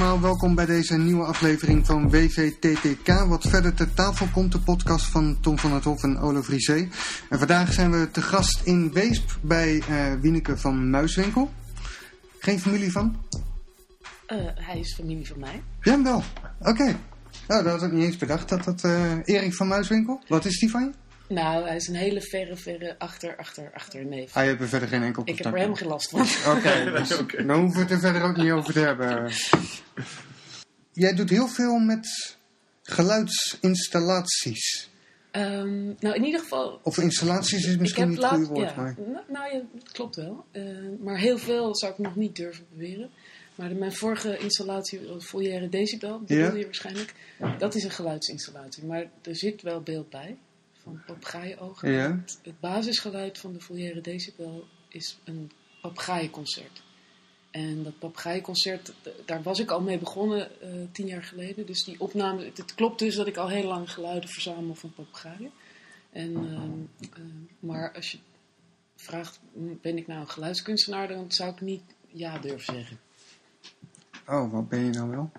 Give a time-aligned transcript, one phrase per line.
[0.00, 3.24] Allemaal, welkom bij deze nieuwe aflevering van WVTTK.
[3.26, 6.88] Wat verder ter tafel komt, de podcast van Tom van het Hof en Olo Vriezee.
[7.28, 11.50] En vandaag zijn we te gast in Weesp bij uh, Wieneke van Muiswinkel.
[12.38, 13.16] Geen familie van?
[14.28, 15.62] Uh, hij is familie van mij.
[15.80, 16.22] Ja, wel.
[16.58, 16.70] Oké.
[16.70, 16.96] Okay.
[17.48, 18.48] Nou, dat had ik niet eens bedacht.
[18.48, 20.22] Dat dat uh, Erik van Muiswinkel.
[20.28, 21.09] Wat is die van je?
[21.30, 24.36] Nou, hij is een hele verre, verre achter, achter, achter neef.
[24.36, 26.20] Ah, je hebt er verder geen enkel Ik heb er helemaal geen last van.
[26.46, 27.46] Oké, okay, dus okay.
[27.46, 29.32] dan hoeven we het er verder ook niet over te hebben.
[30.92, 32.36] Jij doet heel veel met
[32.82, 34.90] geluidsinstallaties.
[35.32, 36.80] Um, nou, in ieder geval...
[36.82, 38.94] Of installaties is misschien niet het goede woord, ja, maar...
[38.98, 40.44] Nou, nou ja, dat klopt wel.
[40.52, 40.62] Uh,
[41.00, 43.10] maar heel veel zou ik nog niet durven beweren.
[43.54, 46.52] Maar de, mijn vorige installatie, Volière Decibel, die ja?
[46.52, 47.14] je waarschijnlijk,
[47.58, 48.84] dat is een geluidsinstallatie.
[48.84, 50.36] Maar er zit wel beeld bij
[50.90, 51.90] van papegaaiogen.
[51.90, 52.16] Ja.
[52.16, 55.50] Het, het, basisgeluid van de Volière Decibel is een
[55.82, 56.82] papegaaienconcert.
[57.50, 61.66] En dat papegaaienconcert, daar was ik al mee begonnen uh, tien jaar geleden.
[61.66, 64.92] Dus die opname, het, het, klopt dus dat ik al heel lang geluiden verzamel van
[64.92, 65.50] papegaaien.
[66.12, 66.52] En, uh,
[67.18, 67.24] uh,
[67.58, 68.18] maar als je
[68.96, 69.40] vraagt,
[69.80, 72.98] ben ik nou een geluidskunstenaar, dan zou ik niet ja durven zeggen.
[74.26, 75.30] Oh, wat ben je nou wel?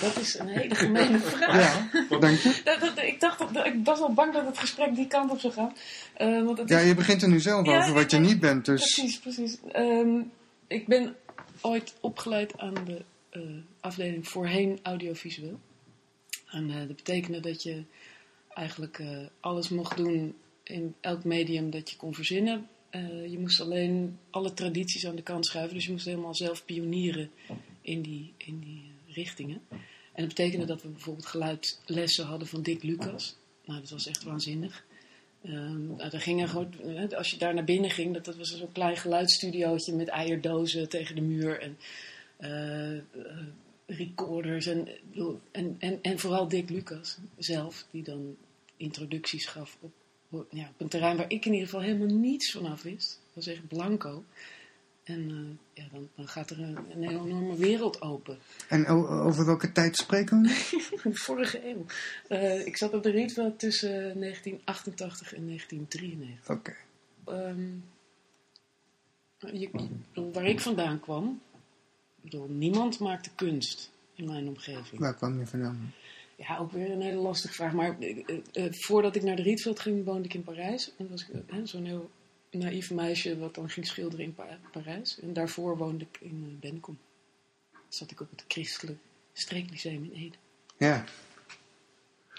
[0.00, 1.92] Dat is een hele gemene vraag.
[1.92, 2.60] Ja, wat denk je?
[2.64, 5.40] Dat, dat, ik, dacht dat, ik was al bang dat het gesprek die kant op
[5.40, 5.72] zou gaan.
[6.18, 8.64] Uh, want het ja, je begint er nu zelf ja, over wat je niet bent.
[8.64, 8.94] Dus...
[8.94, 9.58] Precies, precies.
[9.76, 10.32] Um,
[10.66, 11.16] ik ben
[11.60, 13.42] ooit opgeleid aan de uh,
[13.80, 15.60] afdeling voorheen audiovisueel.
[16.46, 17.84] En uh, dat betekende dat je
[18.48, 19.02] eigenlijk
[19.40, 22.68] alles mocht doen in elk medium dat je kon verzinnen.
[23.28, 25.74] je moest alleen alle tradities aan de kant schuiven.
[25.74, 27.30] Dus je moest helemaal zelf pionieren
[27.80, 29.62] in die, in die richtingen.
[30.12, 33.36] En dat betekende dat we bijvoorbeeld geluidlessen hadden van Dick Lucas.
[33.64, 34.84] Nou, dat was echt waanzinnig.
[35.44, 39.94] Um, gingen gewoon, als je daar naar binnen ging, dat, dat was zo'n klein geluidsstudiootje
[39.94, 41.76] met eierdozen tegen de muur en
[42.40, 43.02] uh, uh,
[43.86, 44.66] recorders.
[44.66, 44.88] En,
[45.52, 48.36] en, en, en vooral Dick Lucas zelf, die dan
[48.76, 52.82] introducties gaf op, ja, op een terrein waar ik in ieder geval helemaal niets vanaf
[52.82, 53.20] wist.
[53.24, 54.24] Dat was echt blanco.
[55.04, 58.38] En uh, ja, dan, dan, gaat er een, een, enorme wereld open.
[58.68, 61.10] En over welke tijd spreken we?
[61.26, 61.84] vorige eeuw.
[62.28, 66.56] Uh, ik zat op de Rietveld tussen 1988 en 1993.
[66.56, 66.74] Oké.
[67.24, 67.50] Okay.
[67.50, 67.84] Um,
[70.32, 71.40] waar ik vandaan kwam,
[72.20, 75.00] bedoel, niemand maakte kunst in mijn omgeving.
[75.00, 75.94] Waar kwam je vandaan?
[76.36, 77.72] Ja, ook weer een hele lastige vraag.
[77.72, 80.92] Maar uh, voordat ik naar de Rietveld ging, woonde ik in Parijs.
[80.98, 82.10] En was ik zo'n heel
[82.52, 85.20] naïef meisje wat dan ging schilderen in pa Parijs.
[85.20, 86.98] En daarvoor woonde ik in uh, Bennekom.
[87.88, 88.98] Zat ik op het Christelijk
[89.32, 90.36] Streeklyceum in Ede.
[90.76, 91.04] Ja.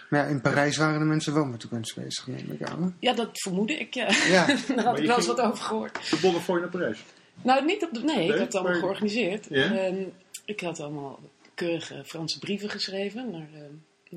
[0.09, 2.96] Maar ja, in Parijs waren de mensen wel met de kunst bezig, neem ik aan.
[3.00, 4.12] Ja, dat vermoedde ik, ja.
[4.28, 4.46] ja.
[4.75, 6.09] Daar had ik wel eens wat over gehoord.
[6.09, 7.03] De bonnen voor je naar Parijs?
[7.41, 8.81] Nou, niet op de, nee, nee, ik had het allemaal maar...
[8.81, 9.45] georganiseerd.
[9.50, 9.85] Ja?
[9.88, 10.13] Um,
[10.45, 11.19] ik had allemaal
[11.53, 13.50] keurige Franse brieven geschreven naar...
[13.53, 13.59] Uh,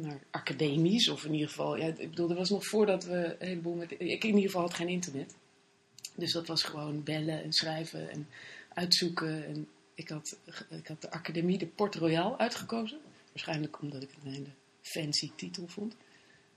[0.02, 3.46] naar academies, of in ieder geval, ja, ik bedoel, dat was nog voordat we een
[3.46, 5.34] heleboel met, ik in ieder geval had geen internet.
[6.16, 8.28] Dus dat was gewoon bellen en schrijven en
[8.75, 9.47] uitzoeken.
[9.47, 10.37] En ik had,
[10.69, 12.99] ik had de Academie de Port Royal uitgekozen.
[13.28, 14.50] Waarschijnlijk omdat ik het een hele
[14.81, 15.94] fancy titel vond.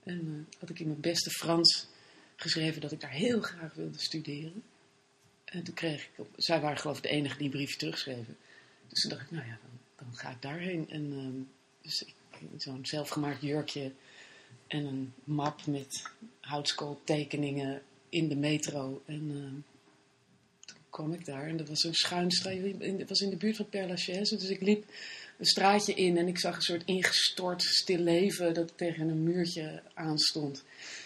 [0.02, 1.86] En uh, had ik in mijn beste Frans
[2.36, 4.62] geschreven dat ik daar heel graag wilde studeren.
[5.44, 8.36] En toen kreeg ik, zij waren geloof ik de enige die een terugschreven.
[8.88, 10.90] Dus toen dacht ik, nou ja, dan, dan ga ik daarheen.
[10.90, 11.44] En uh,
[11.82, 12.04] dus
[12.56, 13.92] zo'n zelfgemaakt jurkje
[14.66, 16.10] en een map met
[16.40, 19.02] houtskooltekeningen in de metro.
[19.06, 19.42] En uh,
[20.64, 22.56] toen kwam ik daar en dat was een schuinstraat.
[22.78, 24.36] Het was in de buurt van Père Lachaise.
[24.36, 24.84] Dus ik liep
[25.38, 29.82] een straatje in en ik zag een soort ingestort stil leven dat tegen een muurtje
[29.94, 30.64] aanstond.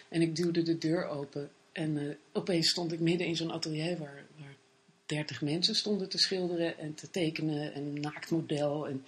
[0.09, 1.50] En ik duwde de deur open.
[1.73, 4.56] En uh, opeens stond ik midden in zo'n atelier waar, waar
[5.06, 7.75] 30 mensen stonden te schilderen en te tekenen.
[7.75, 9.05] En een naaktmodel en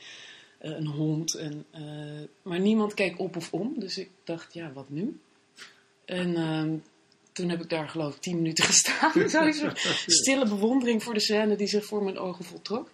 [0.63, 1.35] uh, een hond.
[1.35, 3.75] En, uh, maar niemand keek op of om.
[3.79, 5.19] Dus ik dacht, ja, wat nu?
[6.05, 6.77] En ehm,
[7.37, 9.29] toen heb ik daar geloof ik tien minuten gestaan.
[9.29, 9.73] Zo'n
[10.07, 12.91] stille bewondering voor de scène die zich voor mijn ogen voltrok.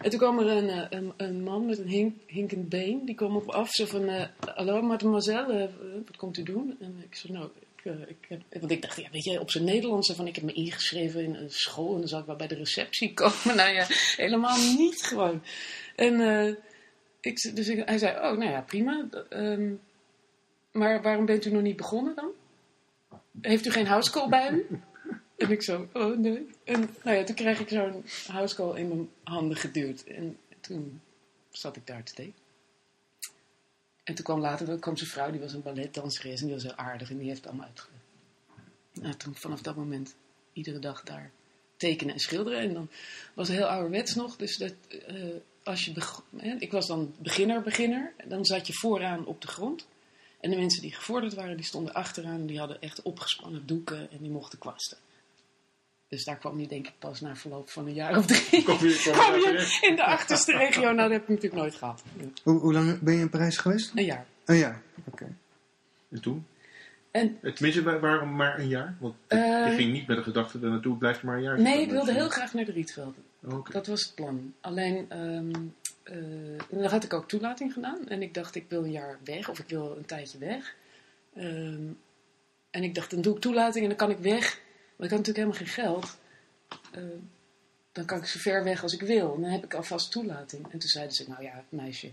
[0.00, 3.04] En toen kwam er een, eh, een, een man met een hink, hinkend been.
[3.04, 3.70] Die kwam op af.
[3.70, 6.76] Zo van, uh, hallo mademoiselle, uh, wat komt u doen?
[6.80, 7.92] En ik zei, nou, ik,
[8.28, 10.52] uh, ik want ik dacht, ja, weet je, op zijn Nederlandse van, ik heb me
[10.52, 11.92] ingeschreven in een school.
[11.92, 13.56] En dan zou ik wel bij de receptie komen.
[13.56, 15.42] nou ja, helemaal niet gewoon.
[15.94, 16.20] En
[17.20, 19.08] ik, dus ik, hij zei, oh, nou ja, prima.
[19.30, 19.80] Um,
[20.72, 22.30] maar waarom bent u nog niet begonnen dan?
[23.40, 24.66] Heeft u geen housecall bij u?
[25.36, 26.46] En ik zo, oh nee.
[26.64, 30.02] En nou ja, toen kreeg ik zo'n housecall in mijn handen geduwd.
[30.02, 31.00] En toen
[31.50, 32.44] zat ik daar te tekenen.
[34.04, 36.74] En toen kwam later, kwam zijn vrouw, die was een balletdanseres en die was heel
[36.74, 38.04] aardig en die heeft het allemaal uitgelegd.
[38.92, 40.14] Nou, toen vanaf dat moment
[40.52, 41.30] iedere dag daar
[41.76, 42.58] tekenen en schilderen.
[42.58, 42.88] En dan
[43.34, 44.74] was het heel ouderwets nog, dus dat,
[45.10, 45.92] uh, als je
[46.58, 48.12] ik was dan beginner, beginner.
[48.28, 49.86] Dan zat je vooraan op de grond.
[50.40, 52.46] En de mensen die gevorderd waren, die stonden achteraan.
[52.46, 54.98] Die hadden echt opgespannen doeken en die mochten kwasten.
[56.08, 58.62] Dus daar kwam je denk ik pas na verloop van een jaar of drie.
[58.64, 60.82] Kom je, in de achterste regio.
[60.82, 62.02] Nou, dat heb ik natuurlijk nooit gehad.
[62.42, 63.92] Hoe, hoe, lang ben je in Parijs geweest?
[63.94, 64.26] Een jaar.
[64.44, 65.36] Een jaar, oké.
[66.10, 66.46] En toen?
[67.10, 68.96] En, Tenminste, waarom maar een jaar?
[69.00, 71.60] Want uh, je ging niet met de gedachte er naartoe, blijft maar een jaar.
[71.60, 73.22] Nee, ik wilde heel graag naar de Rietvelden.
[73.70, 74.54] Dat was het plan.
[74.60, 75.74] Alleen, um,
[76.70, 78.08] dan had ik ook toelating gedaan.
[78.08, 79.48] En ik dacht, ik wil een jaar weg.
[79.48, 80.74] Of ik wil een tijdje weg.
[81.34, 81.88] Ehm,
[82.70, 84.60] en ik dacht, dan doe ik toelating en dan kan ik weg.
[84.96, 86.18] Maar ik had natuurlijk helemaal geen geld.
[86.96, 87.04] Uh,
[87.92, 89.34] dan kan ik zo ver weg als ik wil.
[89.34, 90.72] En dan heb ik alvast toelating.
[90.72, 92.12] En toen zeiden ze, nou ja, meisje,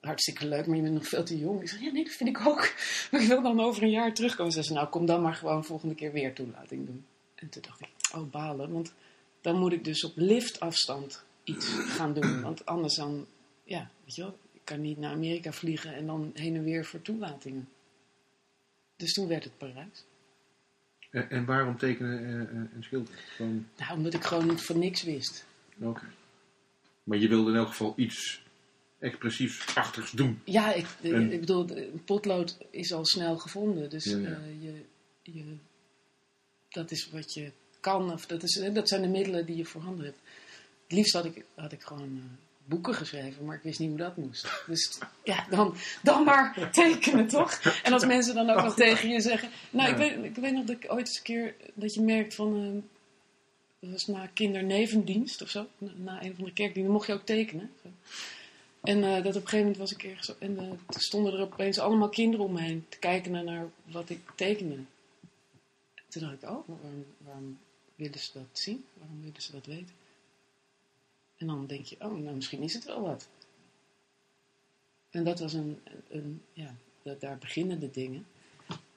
[0.00, 1.60] hartstikke leuk, maar je bent nog veel te jong.
[1.60, 2.74] Ik zei, ja, nee, dat vind ik ook.
[3.10, 4.52] Maar ik wil dan over een jaar terugkomen.
[4.52, 7.06] Ze zei, nou, kom dan maar gewoon volgende keer weer toelating doen.
[7.34, 8.72] En toen dacht ik, oh, balen.
[8.72, 8.92] Want
[9.40, 12.42] dan moet ik dus op liftafstand iets gaan doen.
[12.42, 13.26] Want anders dan,
[13.64, 16.84] ja, weet je wel, ik kan niet naar Amerika vliegen en dan heen en weer
[16.84, 17.68] voor toelatingen.
[18.96, 20.04] Dus toen werd het Parijs.
[21.10, 23.18] En, en waarom tekenen en uh, schilderen?
[23.36, 23.68] Gewoon...
[23.76, 25.46] Nou, omdat ik gewoon van niks wist.
[25.80, 26.04] Oké.
[27.04, 28.42] Maar je wilde in elk geval iets
[28.98, 30.40] expressiefs-achtigs doen.
[30.44, 31.66] Ja, ik, ik bedoel,
[32.04, 33.90] potlood is al snel gevonden.
[33.90, 34.84] Dus eh, je,
[35.22, 35.56] je,
[36.68, 38.12] dat is wat je kan.
[38.12, 40.18] Of dat, is, dat zijn de middelen die je voorhanden hebt.
[40.86, 42.22] Het liefst had ik, had ik gewoon uh,
[42.64, 44.62] boeken geschreven, maar ik wist niet hoe dat moest.
[44.66, 47.60] Dus ja, dan, dan maar tekenen, toch?
[47.82, 49.50] En als mensen dan ook nog tegen je zeggen...
[49.70, 51.54] Nou, ik, weet, ik weet nog dat ik ooit eens een keer...
[51.74, 52.62] Dat je merkt van...
[52.62, 52.82] Uh,
[53.78, 55.66] dat was na kindernevendienst of zo.
[55.78, 57.70] Na, een van de kerkdiensten mocht je ook tekenen.
[58.82, 60.38] En uh, dat op een gegeven moment was ik ergens...
[60.38, 64.10] En uh, toen stonden er opeens allemaal kinderen om me heen te kijken naar wat
[64.10, 64.76] ik tekende.
[66.08, 67.58] toen dacht ik, oh, waarom, waarom
[67.94, 68.84] willen ze dat zien?
[68.94, 69.94] Waarom willen ze dat weten?
[71.36, 73.28] En dan denk je, oh, nou misschien is het wel wat.
[75.10, 76.74] En dat was een, een ja,
[77.18, 78.26] daar beginnen de dingen.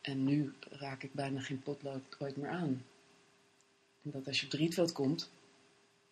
[0.02, 2.86] En nu raak ik bijna geen potlood ooit meer aan.
[4.04, 5.30] Omdat als je op Rietveld komt,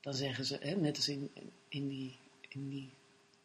[0.02, 1.30] dan zeggen ze, hè, net als in,
[1.68, 2.16] in die,
[2.50, 2.90] in die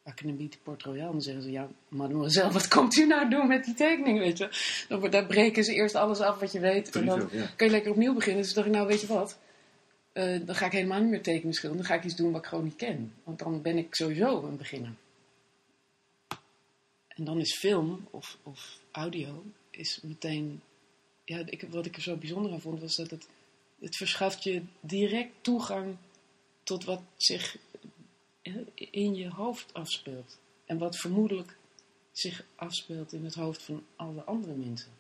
[0.02, 3.64] Academie de Port Royal, dan zeggen ze, ja, mademoiselle, wat komt u nou doen met
[3.64, 4.49] die tekening, weet je?
[4.88, 7.90] Dan, daar breken ze eerst alles af wat je weet en dan kan je lekker
[7.90, 8.43] opnieuw beginnen.
[8.43, 9.38] Dus dacht ik, nou, weet je wat,
[10.12, 12.41] uh, dan ga ik helemaal niet meer tekenen schilderen, dan ga ik iets doen wat
[12.41, 13.14] ik gewoon niet ken.
[13.25, 14.93] Want dan ben ik sowieso een beginner.
[17.09, 20.61] En dan is film of, of audio is meteen,
[21.25, 23.29] ja, ik, wat ik er zo bijzonder aan vond, was dat het,
[23.81, 25.97] het verschaft je direct toegang
[26.62, 27.56] tot wat zich
[28.75, 30.38] in je hoofd afspeelt.
[30.64, 31.56] En wat vermoedelijk
[32.12, 34.91] zich afspeelt in het hoofd van alle andere mensen.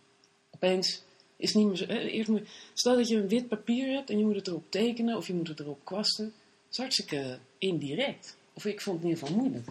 [0.50, 1.02] Opeens
[1.42, 1.84] is niet meer zo.
[1.84, 5.16] eerst moet, stel dat je een wit papier hebt en je moet het erop tekenen
[5.16, 6.24] of je moet het erop kwasten.
[6.24, 8.36] Dat is hartstikke indirect.
[8.52, 9.68] Of ik vond het in ieder geval moeilijk.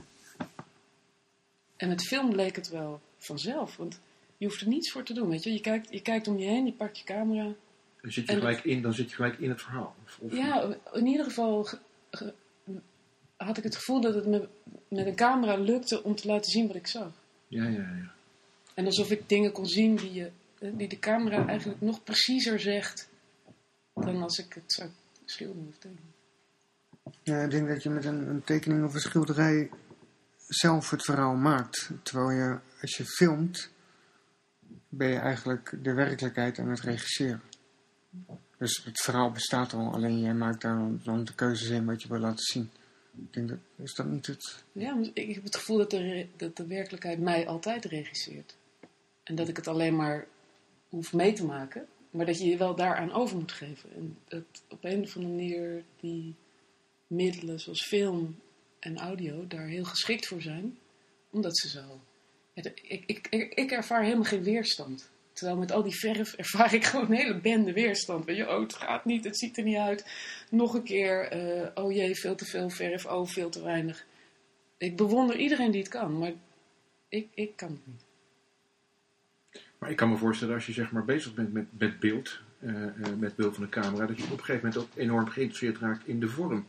[1.75, 3.99] En met film leek het wel vanzelf, want
[4.37, 5.29] je hoeft er niets voor te doen.
[5.29, 5.51] Weet je?
[5.51, 7.53] Je, kijkt, je kijkt om je heen, je pakt je camera.
[8.01, 9.95] Dan zit je, gelijk, in, dan zit je gelijk in het verhaal.
[10.19, 11.67] Of, ja, in ieder geval
[13.35, 14.47] had ik het gevoel dat het me
[14.87, 17.11] met een camera lukte om te laten zien wat ik zag.
[17.47, 18.13] Ja, ja, ja.
[18.73, 20.31] En alsof ik dingen kon zien die, je,
[20.61, 23.09] die de camera eigenlijk nog preciezer zegt
[23.93, 24.89] dan als ik het zou
[25.25, 26.13] schilderen of tekenen.
[27.23, 29.69] Ja, ik denk dat je met een, een tekening of een schilderij
[30.47, 31.89] zelf het verhaal maakt.
[32.03, 33.69] Terwijl je, als je filmt,
[34.89, 37.41] ben je eigenlijk de werkelijkheid aan het regisseren.
[38.57, 42.07] Dus het verhaal bestaat al, alleen jij maakt daar dan de keuzes in wat je
[42.07, 42.69] wil laten zien.
[43.17, 44.63] Ik denk dat, is dat niet het...
[44.71, 48.55] Ja, ik heb het gevoel dat de, dat de werkelijkheid mij altijd regisseert.
[49.23, 50.27] En dat ik het alleen maar
[50.91, 51.87] hoef mee te maken.
[52.09, 53.89] Maar dat je je wel daaraan over moet geven.
[53.95, 56.35] En dat op een of andere manier die
[57.07, 58.39] middelen zoals film
[58.79, 60.77] en audio daar heel geschikt voor zijn.
[61.29, 62.01] Omdat ze zo...
[62.53, 65.09] Ik, ik, ik, ik ervaar helemaal geen weerstand.
[65.33, 68.25] Terwijl met al die verf ervaar ik gewoon een hele bende weerstand.
[68.25, 70.05] Weet je, oh, het gaat niet, het ziet er niet uit.
[70.49, 74.05] Nog een keer, uh, oh jee, veel te veel verf, oh, veel te weinig.
[74.77, 76.33] Ik bewonder iedereen die het kan, maar
[77.09, 78.03] ik, ik kan het niet.
[79.81, 82.85] Maar ik kan me voorstellen, als je zeg maar bezig bent met, met beeld, uh,
[83.17, 86.07] met beeld van de camera, dat je op een gegeven moment ook enorm geïnteresseerd raakt
[86.07, 86.67] in de vorm.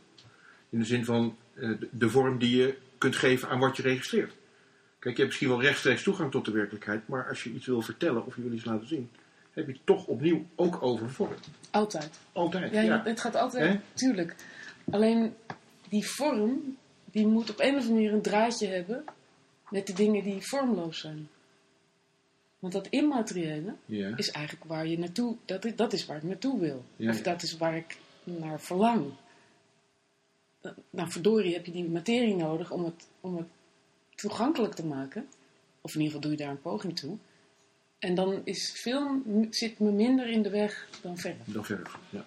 [0.69, 4.35] In de zin van de, de vorm die je kunt geven aan wat je registreert.
[4.99, 7.81] Kijk, je hebt misschien wel rechtstreeks toegang tot de werkelijkheid, maar als je iets wil
[7.81, 9.09] vertellen of je wil iets laten zien,
[9.51, 11.35] heb je het toch opnieuw ook over vorm.
[11.71, 12.19] Altijd.
[12.31, 12.81] Altijd, ja.
[12.81, 13.03] ja.
[13.03, 14.35] Het gaat altijd, tuurlijk.
[14.91, 15.33] Alleen
[15.89, 16.77] die vorm,
[17.11, 19.03] die moet op een of andere manier een draadje hebben
[19.69, 21.27] met de dingen die vormloos zijn.
[22.63, 23.75] Want dat immateriële
[24.15, 26.85] is eigenlijk waar je naartoe, dat is, dat is waar ik naartoe wil.
[26.97, 29.11] Of dat is waar ik naar verlang.
[30.89, 33.47] nou verdorie heb je die materie nodig om het, om het
[34.15, 35.27] toegankelijk te maken.
[35.81, 37.17] Of in ieder geval doe je daar een poging toe.
[37.99, 41.37] En dan is film, zit me minder in de weg dan verf.
[41.45, 42.25] Dan verf, ja.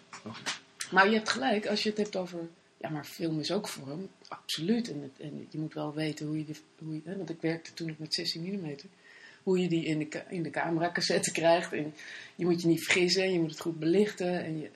[0.90, 2.38] Maar je hebt gelijk, als je het hebt over...
[2.76, 4.90] Ja, maar film is ook vorm, absoluut.
[4.90, 6.54] En, het, en je moet wel weten hoe je...
[6.78, 8.76] Hoe je hè, want ik werkte toen nog met 16 mm.
[9.46, 11.72] Hoe je die in de, in de camera-cassette krijgt.
[11.72, 11.94] En
[12.34, 14.44] je moet je niet vergissen, je moet het goed belichten.
[14.44, 14.70] En je,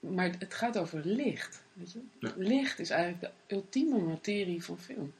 [0.00, 1.62] maar het gaat over licht.
[1.72, 2.00] Weet je?
[2.36, 5.12] Licht is eigenlijk de ultieme materie van film.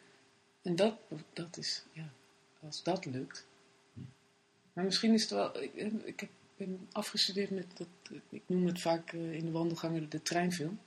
[0.63, 0.95] En dat,
[1.33, 2.13] dat is, ja,
[2.61, 3.47] als dat lukt.
[4.73, 5.63] Maar misschien is het wel.
[5.63, 7.67] Ik, ik ben afgestudeerd met.
[7.75, 10.81] Dat, ik noem het vaak uh, in de wandelgangen de treinfilm.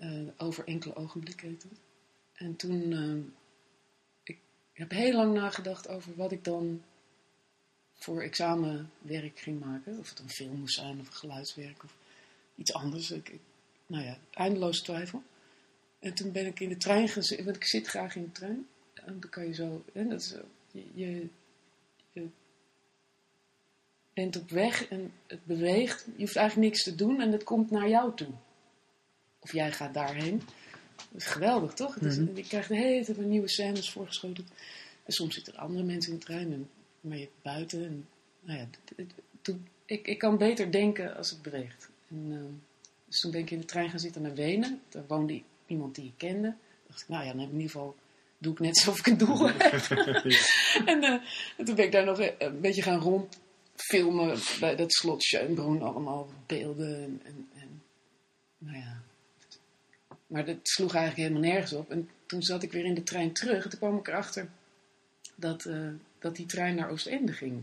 [0.00, 1.78] Uh, over enkele ogenblikken heet het.
[2.32, 2.90] En toen.
[2.90, 3.24] Uh,
[4.22, 4.38] ik
[4.72, 6.82] heb heel lang nagedacht over wat ik dan
[8.02, 9.98] voor examenwerk ging maken.
[9.98, 11.94] Of het een film moest zijn of geluidswerk of
[12.56, 13.10] iets anders.
[13.10, 13.32] Ik,
[13.86, 15.22] nou ja, eindeloos twijfel.
[15.98, 18.66] En toen ben ik in de trein gezeten, want ik zit graag in de trein.
[18.94, 20.34] En dan kan je zo, hè, dat is,
[20.70, 21.28] je, je,
[22.12, 22.28] je,
[24.12, 26.04] bent op weg en het beweegt.
[26.16, 28.32] Je hoeft eigenlijk niks te doen en het komt naar jou toe.
[29.38, 30.42] Of jij gaat daarheen.
[30.96, 31.94] Dat is geweldig, toch?
[31.94, 32.36] Het is, mm -hmm.
[32.36, 34.46] Je krijgt de hele tijd nieuwe scènes voorgeschoten.
[35.04, 36.68] En soms zitten er andere mensen in de trein, en,
[37.02, 37.84] maar je buiten.
[37.84, 38.08] En,
[38.40, 38.66] nou ja,
[38.96, 41.90] het, het, ik, ik kan beter denken als het beweegt.
[42.08, 42.38] En, uh,
[43.06, 44.80] dus toen ben ik in de trein gaan zitten naar Wenen.
[44.88, 46.48] Daar woonde iemand die ik kende.
[46.48, 47.96] Toen dacht ik, nou ja, dan heb ik in ieder geval
[48.38, 49.72] doe ik net alsof ik een doel heb.
[50.86, 51.20] en, uh,
[51.56, 55.82] en, toen ben ik daar nog een beetje gaan rondfilmen bij dat slot Schönbrunn.
[55.82, 57.82] Allemaal beelden en, en, en,
[58.58, 59.02] nou ja.
[60.26, 61.90] Maar dat sloeg eigenlijk helemaal nergens op.
[61.90, 63.64] En toen zat ik weer in de trein terug.
[63.64, 64.48] En toen kwam ik erachter
[65.34, 67.62] dat, uh, dat die trein naar Oostende ging.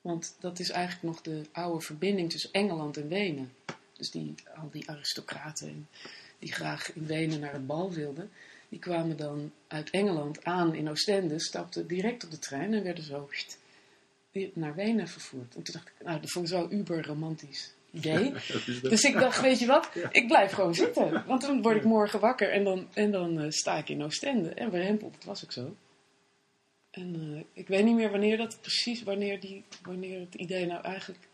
[0.00, 3.52] Want dat is eigenlijk nog de oude verbinding tussen Engeland en Wenen.
[3.96, 5.88] Dus die, al die aristocraten
[6.38, 8.30] die graag in Wenen naar het bal wilden,
[8.68, 13.04] die kwamen dan uit Engeland aan in Oostende, stapten direct op de trein en werden
[13.04, 13.28] zo
[14.52, 15.54] naar Wenen vervoerd.
[15.54, 18.32] En toen dacht ik, nou, dat vond ik zo uber romantisch idee.
[18.82, 21.24] dus ik dacht, weet je wat, ik blijf gewoon zitten.
[21.26, 24.48] Want dan word ik morgen wakker en dan, en dan uh, sta ik in Oostende.
[24.48, 25.76] En bij Hempel, dat was ik zo.
[27.00, 30.82] En uh, ik weet niet meer wanneer dat precies, wanneer, die, wanneer het idee nou
[30.82, 31.28] eigenlijk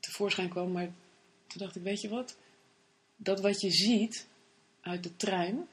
[0.00, 0.72] tevoorschijn kwam.
[0.72, 0.92] Maar
[1.46, 2.36] toen dacht ik, weet je wat,
[3.16, 4.26] dat wat je ziet
[4.80, 5.68] uit de trein,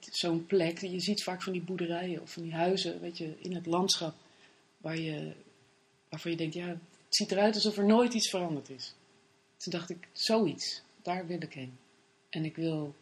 [0.00, 3.54] zo'n plek, je ziet vaak van die boerderijen of van die huizen, weet je, in
[3.54, 4.14] het landschap,
[4.78, 5.32] waar je,
[6.08, 8.94] waarvan je denkt, ja, het ziet eruit alsof er nooit iets veranderd is.
[9.56, 11.78] Toen dacht ik, zoiets, daar wil ik heen.
[12.28, 12.94] En ik wil,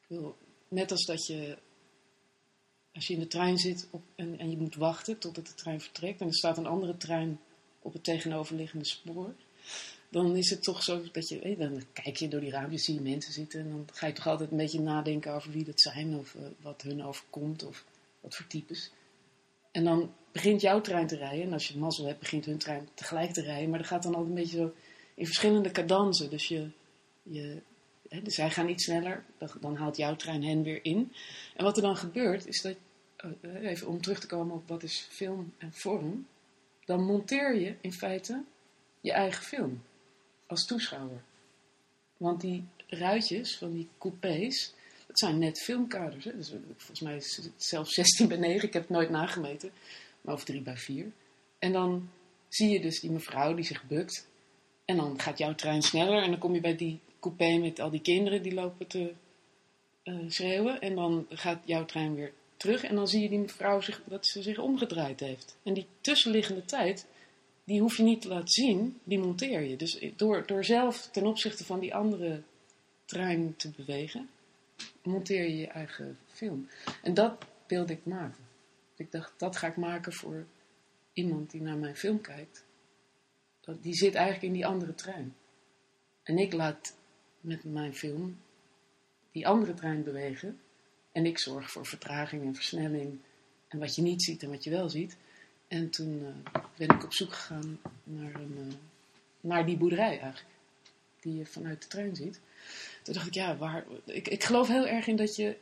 [0.00, 0.36] ik wil
[0.68, 1.58] net als dat je,
[2.94, 5.80] als je in de trein zit op, en, en je moet wachten totdat de trein
[5.80, 7.40] vertrekt en er staat een andere trein
[7.82, 9.34] op het tegenoverliggende spoor
[10.10, 13.00] dan is het toch zo dat je, dan kijk je door die raampjes, zie je
[13.00, 16.16] mensen zitten en dan ga je toch altijd een beetje nadenken over wie dat zijn
[16.16, 17.84] of uh, wat hun overkomt of
[18.20, 18.90] wat voor types.
[19.70, 22.88] En dan begint jouw trein te rijden en als je mazzel hebt, begint hun trein
[22.94, 24.74] tegelijk te rijden, maar dat gaat dan altijd een beetje zo
[25.14, 26.30] in verschillende cadansen.
[26.30, 26.70] Dus, je,
[27.22, 27.62] je,
[28.22, 29.24] dus zij gaan iets sneller,
[29.60, 31.12] dan haalt jouw trein hen weer in.
[31.56, 32.76] En wat er dan gebeurt, is dat,
[33.40, 36.26] uh, even om terug te komen op wat is film en vorm,
[36.84, 38.42] dan monteer je in feite
[39.00, 39.82] je eigen film
[40.46, 41.22] als toeschouwer.
[42.16, 44.74] Want die ruitjes van die coupés,
[45.06, 46.24] dat zijn net filmkaders.
[46.24, 46.36] Hè?
[46.36, 49.70] Dus, volgens mij is het zelfs 16 bij 9, ik heb het nooit nagemeten,
[50.20, 51.06] maar of 3 bij 4.
[51.58, 52.10] En dan
[52.48, 54.28] zie je dus die mevrouw die zich bukt.
[54.84, 57.90] En dan gaat jouw trein sneller en dan kom je bij die coupé met al
[57.90, 59.12] die kinderen die lopen te
[60.04, 60.80] uh, schreeuwen.
[60.80, 64.26] En dan gaat jouw trein weer terug en dan zie je die mevrouw zich, dat
[64.26, 65.56] ze zich omgedraaid heeft.
[65.62, 67.06] En die tussenliggende tijd
[67.64, 69.76] die hoef je niet te laten zien, die monteer je.
[69.76, 72.42] Dus door, door zelf ten opzichte van die andere
[73.04, 74.30] trein te bewegen,
[75.02, 76.68] monteer je je eigen film.
[77.02, 78.48] En dat wilde ik maken.
[78.96, 80.46] Ik dacht, dat ga ik maken voor
[81.12, 82.64] iemand die naar mijn film kijkt.
[83.80, 85.34] Die zit eigenlijk in die andere trein.
[86.22, 86.96] En ik laat
[87.40, 88.38] met mijn film
[89.32, 90.60] die andere trein bewegen.
[91.12, 93.18] En ik zorg voor vertraging en versnelling.
[93.68, 95.16] En wat je niet ziet en wat je wel ziet.
[95.68, 98.74] En toen uh, ben ik op zoek gegaan naar, een, uh,
[99.40, 100.54] naar die boerderij eigenlijk.
[101.20, 102.40] Die je vanuit de trein ziet.
[103.02, 105.56] Toen dacht ik, ja, waar, ik, ik geloof heel erg in dat, je,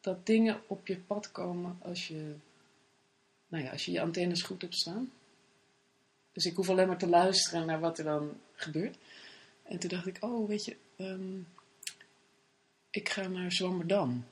[0.00, 2.34] dat dingen op je pad komen als je,
[3.48, 5.12] nou ja, als je je antennes goed hebt staan.
[6.32, 8.96] Dus ik hoef alleen maar te luisteren naar wat er dan gebeurt.
[9.62, 11.46] En toen dacht ik, oh, weet je, um,
[12.90, 14.24] ik ga naar Zwammerdam.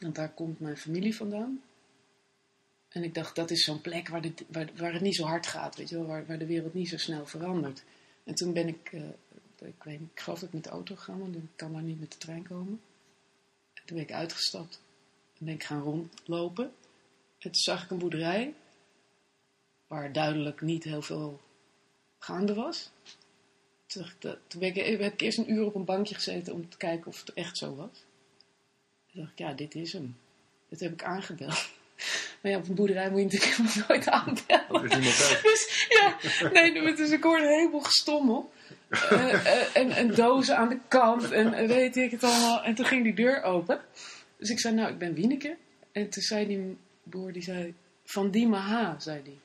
[0.00, 1.62] Want daar komt mijn familie vandaan.
[2.88, 4.22] En ik dacht, dat is zo'n plek waar,
[4.76, 6.96] waar, het niet zo hard gaat, weet je wel, waar, waar, de wereld niet zo
[6.96, 7.82] snel verandert.
[8.24, 9.02] En toen ben ik uh,
[9.66, 12.00] ik, weet, ik geloof dat ik met de auto ga, want ik kan maar niet
[12.00, 12.80] met de trein komen.
[13.74, 14.80] En toen ben ik uitgestapt.
[15.38, 16.64] En ben ik gaan rondlopen.
[17.38, 18.54] En toen zag ik een boerderij
[19.86, 21.40] waar duidelijk niet heel veel
[22.18, 22.90] gaande was.
[23.88, 26.76] Toen, toen ben ik, heb ik eerst een uur op een bankje gezeten om te
[26.76, 28.04] kijken of het echt zo was.
[29.12, 30.16] Toen dacht ik, ja, dit is hem.
[30.68, 31.68] Dat heb ik aangebeld.
[32.42, 34.88] Maar ja, op een boerderij moet je natuurlijk nooit aanbellen.
[35.42, 36.16] Dus ja,
[36.52, 38.52] nee, dus ik hoorde een heleboel gestommel.
[38.90, 42.62] Uh, uh, en, en dozen aan de kant en weet ik het allemaal.
[42.62, 43.80] En toen ging die deur open.
[44.36, 45.56] Dus ik zei, nou, ik ben Wieneke.
[45.92, 49.38] En toen zei die boer, die zei, van die Maha, zei die.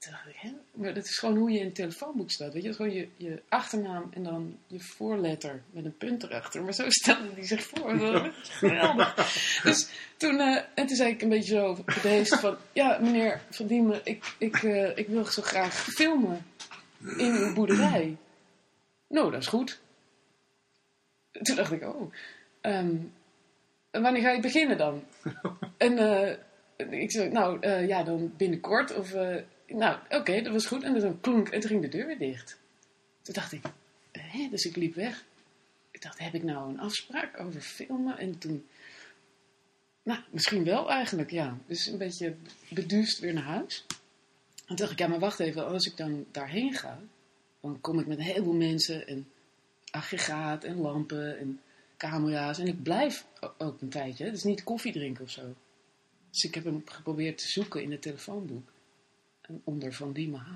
[0.00, 0.50] Toen dacht ik, hè?
[0.72, 2.52] Maar dat is gewoon hoe je in het telefoonboek staat.
[2.52, 6.62] Weet je, gewoon je, je achternaam en dan je voorletter met een punt erachter.
[6.62, 7.90] Maar zo stelde die zich voor.
[8.32, 9.14] Geweldig.
[9.62, 13.66] dus toen, uh, en toen zei ik een beetje zo bedeesd van, ja meneer Van
[13.66, 16.46] Diemen, ik, ik, uh, ik wil zo graag filmen
[17.16, 18.16] in uw boerderij.
[19.08, 19.80] Nou, dat is goed.
[21.42, 22.12] Toen dacht ik, oh,
[22.62, 23.12] um,
[23.90, 25.04] wanneer ga je beginnen dan?
[25.76, 29.14] en uh, ik zei, nou ja, dan binnenkort of
[29.74, 30.82] nou, oké, dat was goed.
[30.82, 32.58] En dan klonk en toen ging de deur weer dicht.
[33.22, 33.62] Toen dacht ik,
[34.12, 35.24] hè, dus ik liep weg.
[35.90, 38.18] Ik dacht, heb ik nou een afspraak over filmen?
[38.18, 38.66] En toen,
[40.02, 41.58] nou, misschien wel eigenlijk, ja.
[41.66, 42.34] Dus een beetje
[42.68, 43.84] beduust weer naar huis.
[44.58, 47.00] En toen dacht ik, ja, maar wacht even, als ik dan daarheen ga,
[47.60, 49.28] dan kom ik met een heleboel mensen en
[49.90, 51.60] aggregaat en lampen en
[51.96, 52.58] camera's.
[52.58, 53.26] En ik blijf
[53.58, 54.26] ook een tijdje.
[54.26, 55.54] Is niet koffie drinken of zo.
[56.30, 58.68] Dus ik heb hem geprobeerd te zoeken in het telefoonboek
[59.64, 60.50] onder Van Diemen H.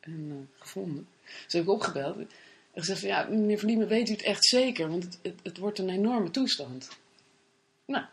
[0.00, 1.06] En uh, gevonden.
[1.44, 2.16] Dus heb ik opgebeld.
[2.18, 2.26] En
[2.72, 4.88] gezegd van, ja, meneer Van Diemen, weet u het echt zeker?
[4.88, 6.88] Want het, het, het wordt een enorme toestand.
[7.86, 8.04] Nou,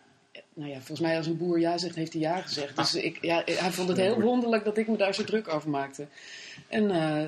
[0.53, 2.75] nou ja, volgens mij als een boer ja zegt, heeft hij ja gezegd.
[2.75, 5.69] Dus ik, ja, hij vond het heel wonderlijk dat ik me daar zo druk over
[5.69, 6.07] maakte.
[6.67, 7.25] En uh,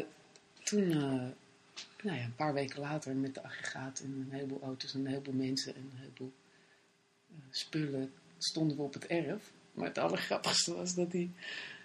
[0.63, 1.01] toen, uh,
[2.01, 5.07] nou ja, een paar weken later met de aggregaat en een heleboel auto's en een
[5.07, 6.31] heleboel mensen en een heleboel
[7.49, 9.51] spullen stonden we op het erf.
[9.73, 11.29] Maar het allergrappigste was dat hij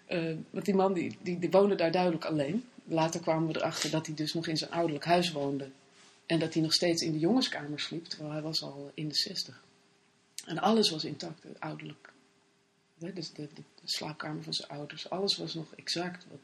[0.09, 2.65] uh, want die man die, die, woonde daar duidelijk alleen.
[2.85, 5.69] Later kwamen we erachter dat hij dus nog in zijn ouderlijk huis woonde.
[6.27, 9.15] En dat hij nog steeds in de jongenskamer sliep, terwijl hij was al in de
[9.15, 9.63] zestig.
[10.47, 12.13] En alles was intact, ouderlijk.
[12.99, 16.27] Dus de, de, de, slaapkamer van zijn ouders, alles was nog exact.
[16.31, 16.39] Wat,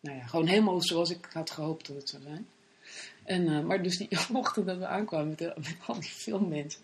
[0.00, 2.46] nou ja, gewoon helemaal zoals ik had gehoopt dat het zou zijn.
[3.24, 6.80] En, uh, maar dus die ochtend dat we aankwamen met, de, met al die filmmensen,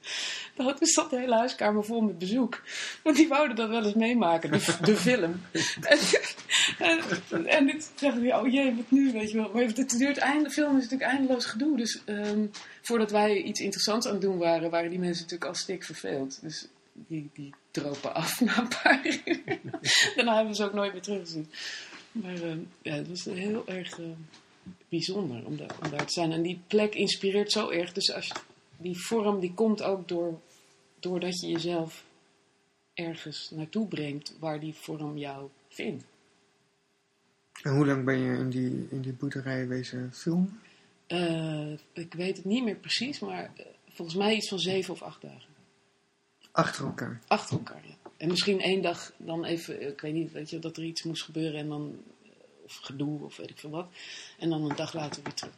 [0.55, 2.63] dan zat de hele huiskamer vol met bezoek.
[3.03, 5.41] Want die wouden dat wel eens meemaken, de, de film.
[5.83, 5.99] en,
[7.31, 9.51] en, en dit zeggen we, oh jee, wat nu, weet je wel.
[9.53, 11.77] Maar het duurt einde, de film is natuurlijk eindeloos gedoe.
[11.77, 12.51] Dus um,
[12.83, 16.39] voordat wij iets interessants aan het doen waren, waren die mensen natuurlijk al stik verveeld.
[16.43, 19.43] Dus die, die dropen af na een paar uur.
[20.17, 21.51] Daarna hebben we ze ook nooit meer teruggezien.
[22.13, 23.99] Maar uh, ja, het was heel erg...
[23.99, 24.07] Uh,
[24.89, 26.33] bijzonder om daar, om daar te zijn.
[26.33, 27.93] En die plek inspireert zo erg.
[27.93, 28.35] Dus als je,
[28.77, 30.41] die vorm die komt ook door,
[31.01, 32.05] doordat je jezelf
[32.95, 36.05] ergens naartoe brengt waar die vorm jou vindt.
[37.63, 40.61] En hoe lang ben je in die, in die boerderij wezen filmen?
[41.09, 45.03] Uh, ik weet het niet meer precies, maar uh, volgens mij iets van zeven of
[45.03, 45.57] acht dagen.
[46.51, 47.21] Achter elkaar?
[47.27, 47.95] Achter elkaar, ja.
[48.17, 51.23] En misschien één dag dan even, ik weet niet, weet je, dat er iets moest
[51.23, 52.03] gebeuren en dan
[52.69, 53.89] of gedoe of weet ik veel wat.
[54.39, 55.55] En dan een dag later weer terug.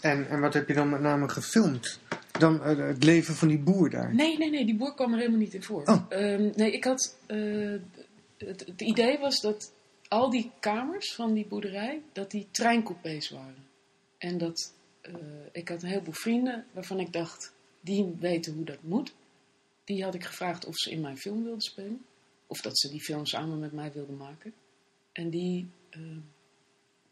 [0.00, 2.00] En, en wat heb je dan met name gefilmd?
[2.38, 4.14] Dan uh, het leven van die boer daar?
[4.14, 5.82] Nee, nee, nee, die boer kwam er helemaal niet in voor.
[5.84, 6.04] Oh.
[6.10, 7.16] Um, nee, ik had.
[7.26, 7.80] Uh,
[8.38, 9.72] het, het, idee was dat
[10.08, 13.66] al die kamers van die boerderij, dat die treincoupés waren.
[14.18, 14.72] En dat.
[15.02, 15.14] Uh,
[15.52, 19.14] ik had een heleboel vrienden waarvan ik dacht, die weten hoe dat moet.
[19.84, 22.04] Die had ik gevraagd of ze in mijn film wilden spelen.
[22.46, 24.52] Of dat ze die film samen met mij wilden maken.
[25.12, 25.68] En die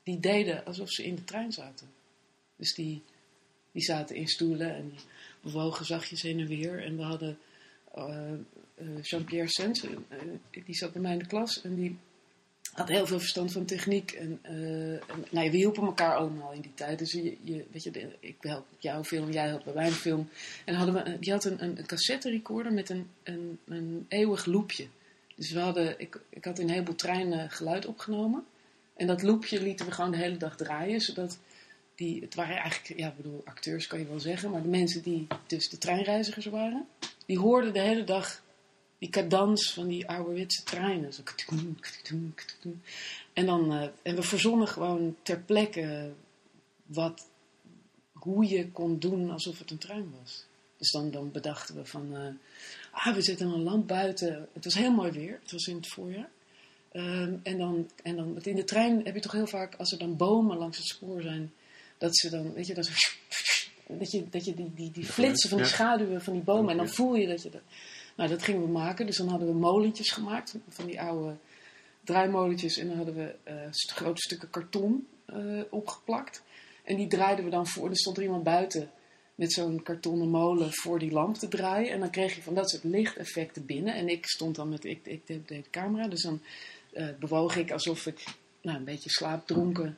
[0.06, 1.88] die deden alsof ze in de trein zaten.
[2.56, 3.02] Dus die,
[3.72, 5.00] die zaten in stoelen en die
[5.40, 6.84] bewogen zachtjes heen en weer.
[6.84, 7.38] En we hadden
[7.96, 8.32] uh,
[8.78, 9.92] uh, Jean-Pierre Sens, uh,
[10.50, 11.96] die zat bij mij in de klas en die
[12.72, 14.12] had heel veel verstand van techniek.
[14.12, 16.98] En, en nou ja, we hielpen elkaar allemaal in die tijd.
[16.98, 20.28] Dus je, je, weet je, ik help jouw film, jij helpt bij mijn film.
[20.64, 24.46] En hadden we, die had een, een, een cassette recorder met een, een, een eeuwig
[24.46, 24.86] loopje.
[25.36, 28.44] Dus we hadden, ik, ik had in een heleboel treinen geluid opgenomen.
[28.96, 31.38] En dat loopje lieten we gewoon de hele dag draaien, zodat
[31.94, 35.02] die, het waren eigenlijk, ja, ik bedoel, acteurs kan je wel zeggen, maar de mensen
[35.02, 36.86] die dus de treinreizigers waren,
[37.26, 38.42] die hoorden de hele dag
[38.98, 41.12] die cadans van die ouderwetse treinen.
[41.12, 41.22] Zo,
[43.32, 46.12] en, dan, en we verzonnen gewoon ter plekke
[46.86, 47.26] wat,
[48.12, 50.44] hoe je kon doen alsof het een trein was.
[50.76, 52.38] Dus dan, dan bedachten we van,
[52.90, 54.48] ah, we zetten een lamp buiten.
[54.52, 56.28] Het was heel mooi weer, het was in het voorjaar.
[56.96, 59.98] Um, en dan, en dan, in de trein heb je toch heel vaak, als er
[59.98, 61.52] dan bomen langs het spoor zijn,
[61.98, 62.90] dat ze dan, weet je, dat,
[63.98, 66.70] dat je, dat je die, die, die flitsen van die schaduwen van die bomen.
[66.70, 67.60] En dan voel je dat je dat.
[68.16, 69.06] Nou, dat gingen we maken.
[69.06, 71.36] Dus dan hadden we molentjes gemaakt van die oude
[72.04, 72.76] draaimolentjes.
[72.76, 76.42] En dan hadden we uh, grote stukken karton uh, opgeplakt.
[76.84, 77.88] En die draaiden we dan voor.
[77.88, 78.90] Er stond er iemand buiten
[79.34, 81.92] met zo'n kartonnen molen voor die lamp te draaien.
[81.92, 83.94] En dan kreeg je van dat soort lichteffecten binnen.
[83.94, 86.40] En ik stond dan met, ik, ik deed, de camera, dus dan
[86.96, 88.24] uh, bewoog ik alsof ik
[88.62, 89.96] nou, een beetje slaapdronken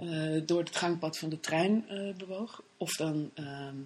[0.00, 2.62] uh, door het gangpad van de trein uh, bewoog.
[2.76, 3.76] Of dan, ehm,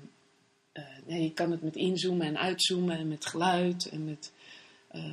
[1.07, 4.33] ja, je kan het met inzoomen en uitzoomen en met geluid en met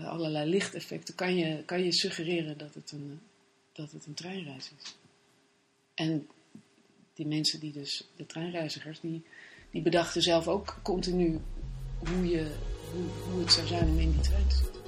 [0.05, 3.19] allerlei lichteffecten kan je, kan je suggereren dat het, een,
[3.73, 4.95] dat het een treinreis is.
[5.93, 6.27] En
[7.13, 9.23] die mensen die dus, de treinreizigers, die
[9.71, 11.39] die bedachten zelf ook continu
[11.97, 12.51] hoe, je,
[12.91, 14.78] hoe, hoe het zou zijn om in die trein te zitten.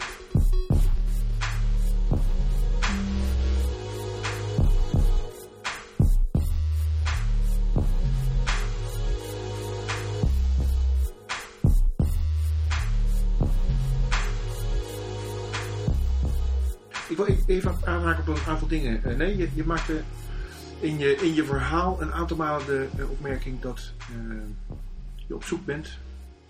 [17.52, 19.04] Even aanraken op een aantal dingen.
[19.04, 20.02] Eh, nee, je, je maakte
[20.80, 24.42] in je, in je verhaal een aantal malen de, de opmerking dat uh,
[25.28, 25.98] je op zoek bent,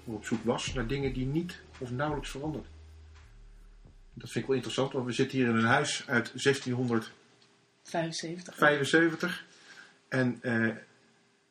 [0.04, 2.68] of op zoek was, naar dingen die niet of nauwelijks veranderen.
[4.14, 8.56] Dat vind ik wel interessant, want we zitten hier in een huis uit 1675.
[8.56, 9.46] 75.
[10.08, 10.40] En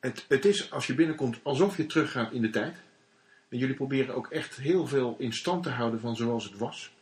[0.01, 2.77] het, het is als je binnenkomt alsof je teruggaat in de tijd.
[3.49, 6.93] En jullie proberen ook echt heel veel in stand te houden van zoals het was.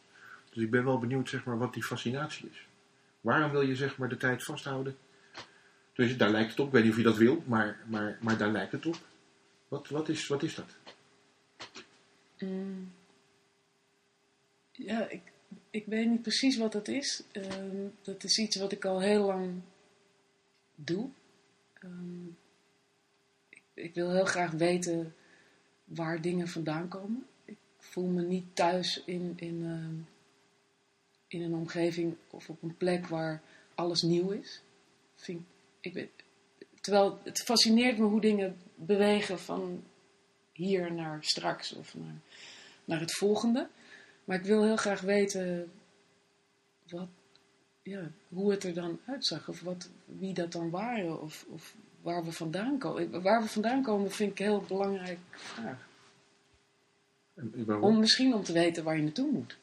[0.59, 2.67] Dus ik ben wel benieuwd zeg maar, wat die fascinatie is.
[3.21, 4.97] Waarom wil je zeg maar, de tijd vasthouden?
[5.93, 6.67] Dus daar lijkt het op.
[6.67, 8.97] Ik weet niet of je dat wil, maar, maar, maar daar lijkt het op.
[9.69, 10.77] Wat, wat, is, wat is dat?
[12.39, 12.93] Mm.
[14.73, 15.21] Ja, ik,
[15.71, 17.23] ik weet niet precies wat dat is.
[17.33, 17.45] Uh,
[18.03, 19.61] dat is iets wat ik al heel lang
[20.75, 21.09] doe.
[21.85, 22.37] Um,
[23.49, 25.15] ik, ik, wil heel graag weten
[25.85, 27.27] waar dingen vandaan komen.
[27.45, 30.07] Ik voel me niet thuis in, in,
[31.29, 33.43] in een omgeving of op een plek waar
[33.75, 34.61] alles nieuw is.
[35.15, 35.43] Vind,
[35.81, 36.11] ik weet,
[36.81, 39.83] terwijl het fascineert me hoe dingen bewegen van
[40.53, 42.21] hier naar straks of naar,
[42.85, 43.69] naar het volgende.
[44.25, 45.71] Maar ik wil heel graag weten
[46.89, 47.09] wat,
[47.83, 49.49] ja, hoe het er dan uitzag.
[49.49, 51.23] Of wat, wie dat dan waren.
[51.23, 53.23] Of, of waar we vandaan komen.
[53.23, 55.87] Waar we vandaan komen vind ik een heel belangrijk vraag.
[57.81, 59.57] Om, misschien om te weten waar je naartoe moet.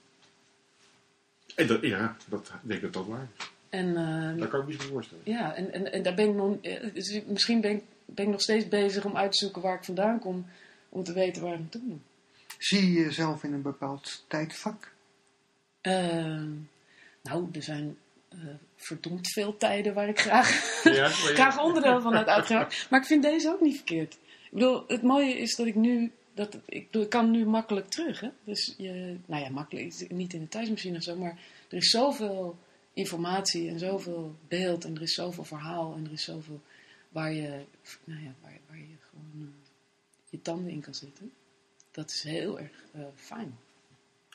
[1.56, 3.46] En dat, ja, dat denk ik dat dat waar is.
[3.70, 5.24] En, uh, Daar kan ik me niet voorstellen.
[5.26, 8.32] Ja, en, en, en daar ben ik nog, eh, dus misschien ben ik, ben ik
[8.32, 10.46] nog steeds bezig om uit te zoeken waar ik vandaan kom,
[10.89, 12.02] om te weten waar ik naartoe moet.
[12.58, 14.91] Zie je jezelf in een bepaald tijdvak?
[15.82, 16.44] Uh,
[17.22, 17.98] nou, er zijn
[18.34, 18.39] uh,
[18.76, 20.50] verdomd veel tijden waar ik graag,
[20.84, 22.88] ja, graag onderdeel van had uitgemaakt.
[22.89, 24.13] Maar ik vind deze ook niet verkeerd.
[24.44, 28.19] Ik bedoel, het mooie is dat ik nu dat, ik, ik kan nu makkelijk terug.
[28.19, 28.30] Hè?
[28.43, 32.58] Dus je, nou ja, makkelijk, niet in de thuismachine of zo, maar er is zoveel
[32.93, 36.62] informatie en zoveel beeld en er is zoveel verhaal en er is zoveel
[37.10, 37.63] waar je,
[38.04, 39.48] nou ja, waar, waar je gewoon uh,
[40.30, 41.32] je tanden in kan zetten.
[41.91, 43.58] Dat is heel erg uh, fijn.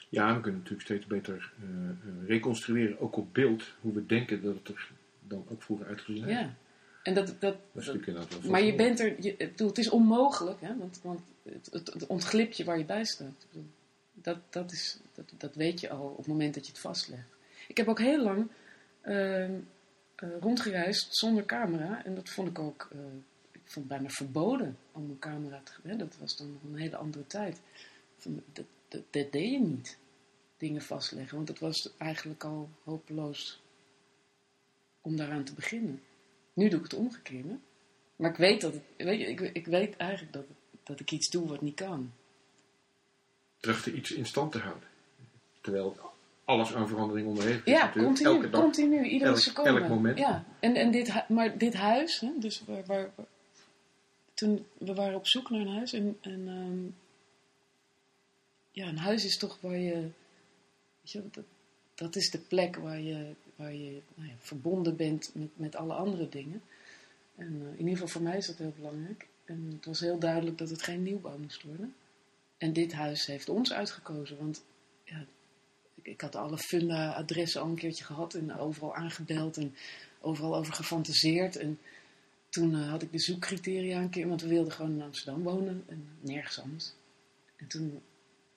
[0.09, 4.55] Ja, we kunnen natuurlijk steeds beter uh, reconstrueren, ook op beeld, hoe we denken dat
[4.55, 6.41] het er dan ook vroeger uitgezien heeft.
[6.41, 6.55] Ja,
[7.03, 10.77] en dat, dat, dat, dat wel maar je bent er, je, het is onmogelijk, hè,
[10.77, 11.21] want, want
[11.53, 13.47] het, het, het je waar je bij staat.
[14.13, 17.29] Dat, dat, is, dat, dat weet je al op het moment dat je het vastlegt.
[17.69, 18.49] Ik heb ook heel lang
[19.05, 19.59] uh,
[20.41, 22.05] rondgereisd zonder camera.
[22.05, 23.01] En dat vond ik ook, uh,
[23.53, 26.09] ik vond bijna verboden om een camera te gebruiken.
[26.09, 27.61] Dat was dan een hele andere tijd.
[28.23, 29.99] Dat, dat, dat, deed je niet,
[30.57, 31.37] dingen vastleggen.
[31.37, 33.63] Want het was eigenlijk al hopeloos
[35.01, 36.03] om daaraan te beginnen.
[36.53, 37.59] Nu doe ik het omgekeerde.
[38.17, 40.45] Maar ik weet dat het, weet je, ik, ik weet eigenlijk dat,
[40.91, 42.13] dat ik iets doe wat niet kan.
[43.61, 44.89] Trachten iets in stand te houden.
[45.61, 45.97] Terwijl
[46.45, 47.73] alles aan verandering onderhevig is.
[47.73, 49.71] Ja, continu, elke dag, continu, iedere seconde.
[49.71, 50.19] Elk moment.
[50.19, 53.11] Ja, en, en dit, maar dit huis, hè, dus waar, waar,
[54.35, 56.97] toen we waren op zoek naar een huis en, en um,
[58.71, 59.95] ja, een huis is toch waar je,
[61.01, 61.45] weet je, dat,
[61.95, 65.95] dat is de plek waar je, waar je nou ja, verbonden bent met, met alle
[65.95, 66.63] andere dingen.
[67.37, 69.27] En uh, in ieder geval voor mij is dat heel belangrijk.
[69.51, 71.95] En het was heel duidelijk dat het geen nieuwbouw moest worden.
[72.59, 74.63] En dit huis heeft ons uitgekozen, want
[75.05, 75.25] ja,
[76.03, 79.75] ik, had alle funda-adressen al een keertje gehad en overal aangebeld en
[80.21, 81.57] overal over gefantaseerd.
[81.57, 81.79] En
[82.49, 85.85] toen uh, had ik de zoekcriteria een keer, want we wilden gewoon in Amsterdam wonen
[85.87, 86.93] en nergens anders.
[87.57, 88.01] En toen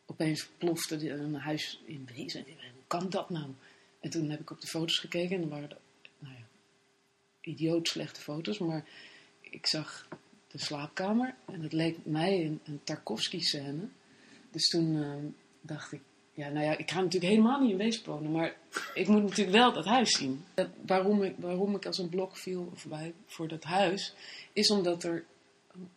[0.05, 2.43] opeens plofte een huis in Wezen.
[2.43, 3.49] Hoe kan dat nou?
[3.99, 5.77] En toen heb ik op de foto's gekeken en er waren,
[6.19, 6.45] nou ja,
[7.41, 8.85] idioot slechte foto's, maar
[9.41, 10.07] ik zag
[10.53, 13.87] de slaapkamer en het leek mij een, een Tarkovsky-scène.
[14.51, 15.25] Dus toen ehm,
[15.61, 16.01] dacht ik,
[16.33, 18.55] ja, nou ja, ik ga natuurlijk helemaal niet in Weesp wonen, maar
[18.93, 20.43] ik moet natuurlijk wel dat huis zien.
[20.53, 24.13] Dat, waarom, ik, waarom ik als een blok viel voorbij voor dat huis,
[24.53, 25.25] is omdat er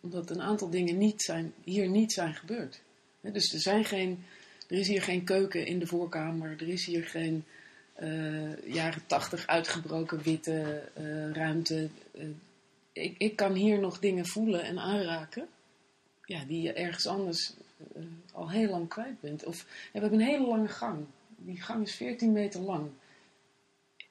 [0.01, 2.81] omdat een aantal dingen niet zijn, hier niet zijn gebeurd.
[3.21, 4.23] Dus er, zijn geen,
[4.67, 7.45] er is hier geen keuken in de voorkamer, er is hier geen
[7.99, 11.89] uh, jaren tachtig uitgebroken witte uh, ruimte.
[12.15, 12.23] Uh,
[12.97, 15.47] ik, ik kan hier nog dingen voelen en aanraken
[16.27, 17.53] ja, die je ergens anders
[18.33, 19.43] al heel lang kwijt bent.
[19.43, 21.05] Of we hebben een hele lange gang.
[21.37, 22.89] Die gang is 14 meter lang.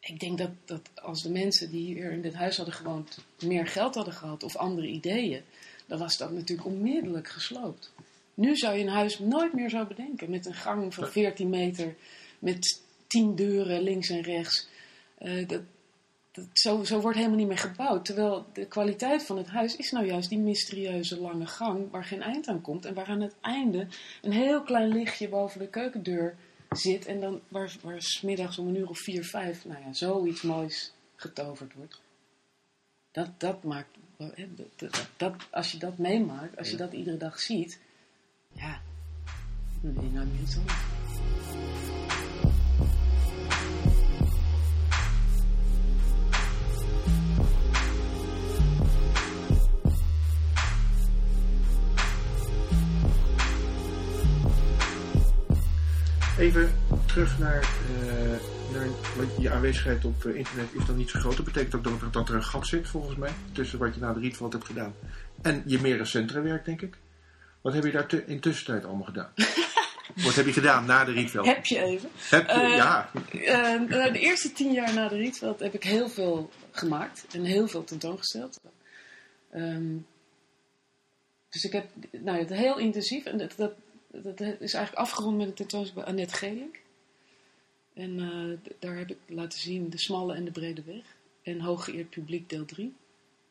[0.01, 3.67] Ik denk dat, dat als de mensen die hier in dit huis hadden gewoond meer
[3.67, 5.43] geld hadden gehad of andere ideeën,
[5.87, 7.93] dan was dat natuurlijk onmiddellijk gesloopt.
[8.35, 10.31] Nu zou je een huis nooit meer zo bedenken.
[10.31, 11.95] Met een gang van 14 meter,
[12.39, 14.69] met 10 deuren links en rechts.
[15.19, 15.63] Uh, dat,
[16.37, 18.05] dat, zo, zo wordt helemaal niet meer gebouwd.
[18.05, 22.23] Terwijl de kwaliteit van het huis is nou juist die mysterieuze lange gang waar geen
[22.23, 22.85] eind aan komt.
[22.85, 23.87] En waar aan het einde
[24.23, 26.37] een heel klein lichtje boven de keukendeur
[26.71, 27.07] zit.
[27.07, 30.93] En dan waar, waar smiddags om een uur of vier, vijf, nou ja, zoiets moois
[31.17, 32.01] getoverd wordt.
[33.11, 33.97] Dat, dat maakt,
[34.77, 37.81] dat, dat, als je dat meemaakt, als je dat iedere dag ziet,
[38.53, 38.81] ja,
[39.83, 40.61] dan ben je nou niet zo.
[56.39, 56.73] Even
[57.07, 57.69] terug naar,
[58.03, 58.37] uh,
[58.73, 58.89] naar
[59.41, 61.37] je aanwezigheid op uh, internet is dan niet zo groot.
[61.37, 64.01] Dat betekent ook dat er, dat er een gat zit, volgens mij, tussen wat je
[64.01, 64.95] na de Rietveld hebt gedaan
[65.43, 66.97] en je meer recente werk, denk ik.
[67.61, 69.33] Wat heb je daar te, in tussentijd allemaal gedaan?
[70.25, 71.47] Wat heb je gedaan na de Rietveld?
[71.47, 72.09] Heb je even?
[72.31, 73.11] Heb je, uh, ja.
[74.11, 77.85] de eerste tien jaar na de Rietveld heb ik heel veel gemaakt en heel veel
[77.85, 78.61] tentoongesteld.
[79.55, 80.07] Um,
[81.49, 83.73] dus ik heb nou, het heel intensief en dat, dat,
[84.11, 86.79] dat is eigenlijk afgerond met een tentoonstelling bij Annette Gelink.
[87.95, 91.17] En uh, daar heb ik laten zien De Smalle en de Brede Weg.
[91.43, 92.95] En Hooggeëerd Publiek deel 3.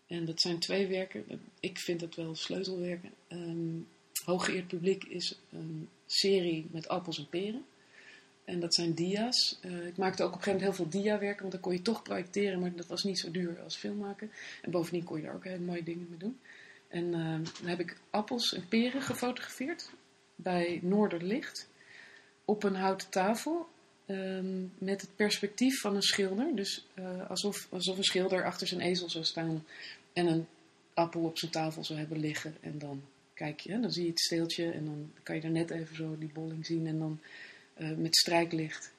[0.07, 1.25] En dat zijn twee werken.
[1.59, 3.11] Ik vind dat wel sleutelwerken.
[3.29, 3.87] Um,
[4.25, 7.65] Hooggeëerd Publiek is een serie met appels en peren.
[8.43, 9.59] En dat zijn dia's.
[9.65, 11.81] Uh, ik maakte ook op een gegeven moment heel veel dia-werken, want dan kon je
[11.81, 14.31] toch projecteren, maar dat was niet zo duur als filmmaken.
[14.61, 16.39] En bovendien kon je daar ook hele mooie dingen mee doen.
[16.87, 19.89] En uh, dan heb ik appels en peren gefotografeerd
[20.35, 21.67] bij Noorderlicht
[22.45, 23.69] op een houten tafel
[24.07, 26.55] um, met het perspectief van een schilder.
[26.55, 29.65] Dus uh, alsof, alsof een schilder achter zijn ezel zou staan
[30.13, 30.47] en een
[30.93, 32.55] appel op zijn tafel zou hebben liggen.
[32.61, 33.01] En dan
[33.33, 36.17] kijk je, dan zie je het steeltje en dan kan je er net even zo
[36.17, 37.19] die bolling zien en dan
[37.77, 38.91] uh, met strijklicht.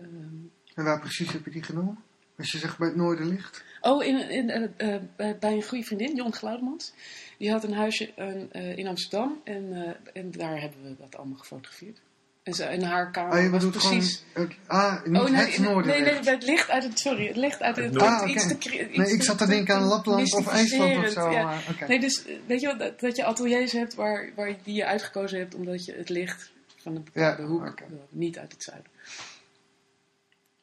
[0.00, 1.98] Um, en waar precies heb je die genomen?
[2.38, 3.64] Als je zegt bij het Noorderlicht?
[3.80, 6.92] Oh, in, in, uh, uh, bij een goede vriendin, Jon Glaudemans.
[7.38, 8.12] Die had een huisje
[8.52, 12.00] uh, in Amsterdam en, en daar hebben we dat allemaal gefotografeerd.
[12.44, 14.24] En, ze, en haar kamer oh, je was precies...
[14.32, 16.04] Gewoon, ah, niet oh, nee, het Noorderlicht.
[16.04, 16.98] Nee, nee, het licht uit het...
[16.98, 17.96] Sorry, het licht uit het...
[17.96, 18.28] ah, okay.
[18.28, 21.30] iets te, iets nee, ik zat te denken aan Lapland of IJsland of zo.
[21.30, 21.58] Ja.
[21.70, 21.88] Okay.
[21.88, 25.38] Nee, dus weet je wel, dat, dat je ateliers hebt waar, waar die je uitgekozen
[25.38, 27.88] hebt omdat je het licht van de hoek okay.
[28.08, 28.90] niet uit het zuiden.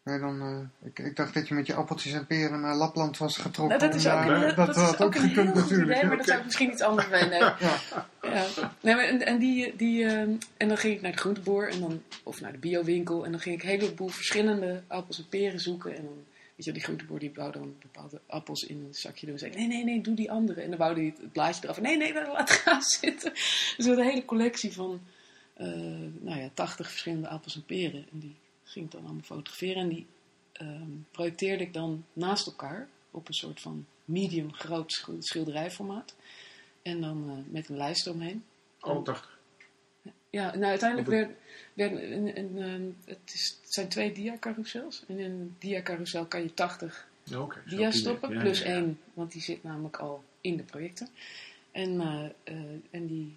[0.03, 3.17] Nee, dan, uh, ik, ik, dacht dat je met je appeltjes en peren naar Lapland
[3.17, 3.77] was getrokken.
[3.77, 5.97] Nou, dat is ook, uh, dat, dat, dat is ook, ook gekund natuurlijk.
[5.97, 7.29] Idee, maar dat zou ik misschien iets anders zijn.
[7.29, 7.39] Nee.
[7.65, 7.79] ja.
[8.21, 8.73] ja.
[8.81, 10.19] Nee, maar en, en, die, die, uh,
[10.57, 13.25] en dan ging ik naar de groenteboer en dan, of naar de biowinkel.
[13.25, 15.95] En dan ging ik een heleboel verschillende appels en peren zoeken.
[15.95, 16.23] En dan,
[16.55, 19.35] weet je, die groenteboer die wou dan bepaalde appels in een zakje doen.
[19.35, 20.61] En zei nee, nee, nee, doe die andere.
[20.61, 21.81] En dan wou hij het blaadje eraf.
[21.81, 23.31] Nee, nee, laat gaan zitten.
[23.77, 25.01] Dus een hele collectie van,
[26.19, 28.05] nou ja, 80 verschillende appels en peren.
[28.11, 28.35] En die
[28.71, 29.81] ging ik dan allemaal fotograferen.
[29.81, 30.05] En die
[30.61, 36.15] um, projecteerde ik dan naast elkaar op een soort van medium groot schilderijformaat.
[36.81, 38.43] En dan uh, met een lijst omheen.
[38.79, 39.39] Oh, 80.
[40.29, 41.31] Ja, nou uiteindelijk werd,
[41.73, 45.03] werd een, een, een, het, is, het zijn twee dia-carousels.
[45.07, 48.65] En in een dia-carousel kan je 80 okay, dia stoppen, ja, plus ja.
[48.65, 51.09] één, want die zit namelijk al in de projecten.
[51.71, 52.55] En, uh, uh,
[52.89, 53.35] en die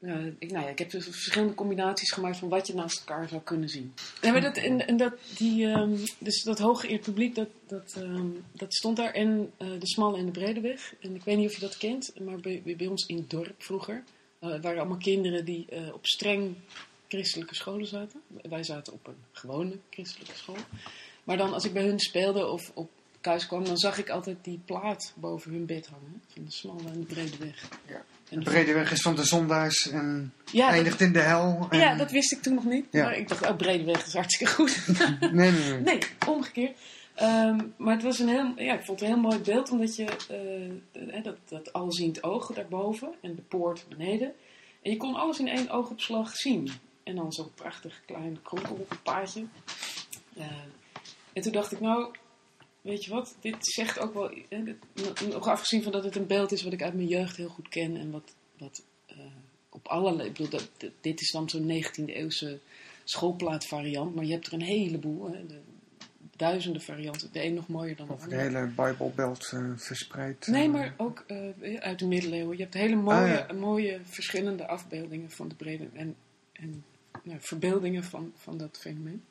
[0.00, 3.28] uh, ik, nou ja, ik heb dus verschillende combinaties gemaakt van wat je naast elkaar
[3.28, 3.94] zou kunnen zien.
[4.20, 8.44] En, maar dat, en, en dat, die, um, dus dat hooggeëerd publiek, dat, dat, um,
[8.52, 9.12] dat stond daar.
[9.12, 10.94] En uh, de smalle en de brede weg.
[11.00, 13.62] En ik weet niet of je dat kent, maar bij, bij ons in het dorp
[13.62, 14.02] vroeger
[14.40, 16.54] uh, waren allemaal kinderen die op streng
[17.08, 18.20] christelijke scholen zaten.
[18.48, 20.56] Wij zaten op een gewone christelijke school.
[21.24, 24.36] Maar dan als ik bij hun speelde of op thuis kwam, dan zag ik altijd
[24.42, 26.22] die plaat boven hun bed hangen.
[26.34, 27.68] Van de smalle en de brede weg.
[27.86, 28.02] Ja.
[28.28, 31.66] De brede weg is van de zondaars en ja, eindigt dat, in de hel.
[31.70, 31.78] En...
[31.78, 32.86] Ja, dat wist ik toen nog niet.
[32.90, 33.04] Ja.
[33.04, 34.86] Maar ik dacht, oh, brede weg is hartstikke goed.
[35.20, 35.80] nee, nee, nee.
[35.80, 36.78] Nee, omgekeerd.
[37.14, 39.96] Ehm, maar het was een heel, ja, ik vond het een heel mooi beeld, omdat
[39.96, 40.06] je
[40.92, 44.32] uh, dat, dat alziend oog daarboven en de poort beneden.
[44.82, 46.70] En je kon alles in één oogopslag zien.
[47.02, 49.44] En dan zo'n prachtig klein kronkelpaadje.
[50.36, 50.44] Uh,
[51.32, 52.14] en toen dacht ik, nou,
[52.80, 54.30] weet je wat, dit zegt ook wel,
[55.28, 57.68] nog afgezien van dat het een beeld is wat ik uit mijn jeugd heel goed
[57.68, 59.16] ken en wat, wat uh,
[59.68, 62.58] op allerlei, ik bedoel, dat, dit is dan zo'n 19e eeuwse
[63.04, 65.58] schoolplaatvariant, maar je hebt er een heleboel, hè, de,
[66.36, 68.26] duizenden varianten, de een nog mooier dan de ander.
[68.26, 70.46] Of de hele Bijbelbelt uh, verspreid.
[70.46, 72.56] Nee, maar ook uh, uit de middeleeuwen.
[72.56, 76.16] Je hebt hele mooie, ah, mooie verschillende afbeeldingen van de brede en,
[76.52, 76.84] en
[77.22, 79.22] nou, verbeeldingen van, van dat fenomeen.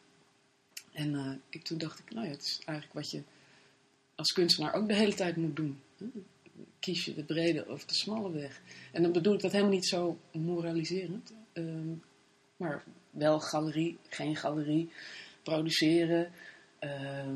[0.92, 3.22] En ik, toen dacht ik, nou ja, het is eigenlijk wat je
[4.20, 5.80] als kunstenaar ook de hele tijd moet doen.
[6.80, 8.62] Kies je de brede of de smalle weg.
[8.92, 11.34] En dan bedoel ik dat helemaal niet zo moraliserend.
[11.54, 11.94] Ehm,
[12.58, 14.90] maar wel galerie, geen galerie.
[15.44, 16.32] Produceren.
[16.80, 17.36] Ehm,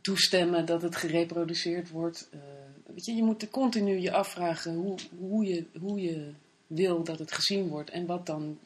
[0.00, 2.28] toestemmen dat het gereproduceerd wordt.
[2.34, 2.40] Uh,
[2.86, 6.32] weet je, je moet continu je afvragen hoe, hoe, je, hoe je
[6.66, 7.90] wil dat het gezien wordt.
[7.90, 8.58] En wat, dan,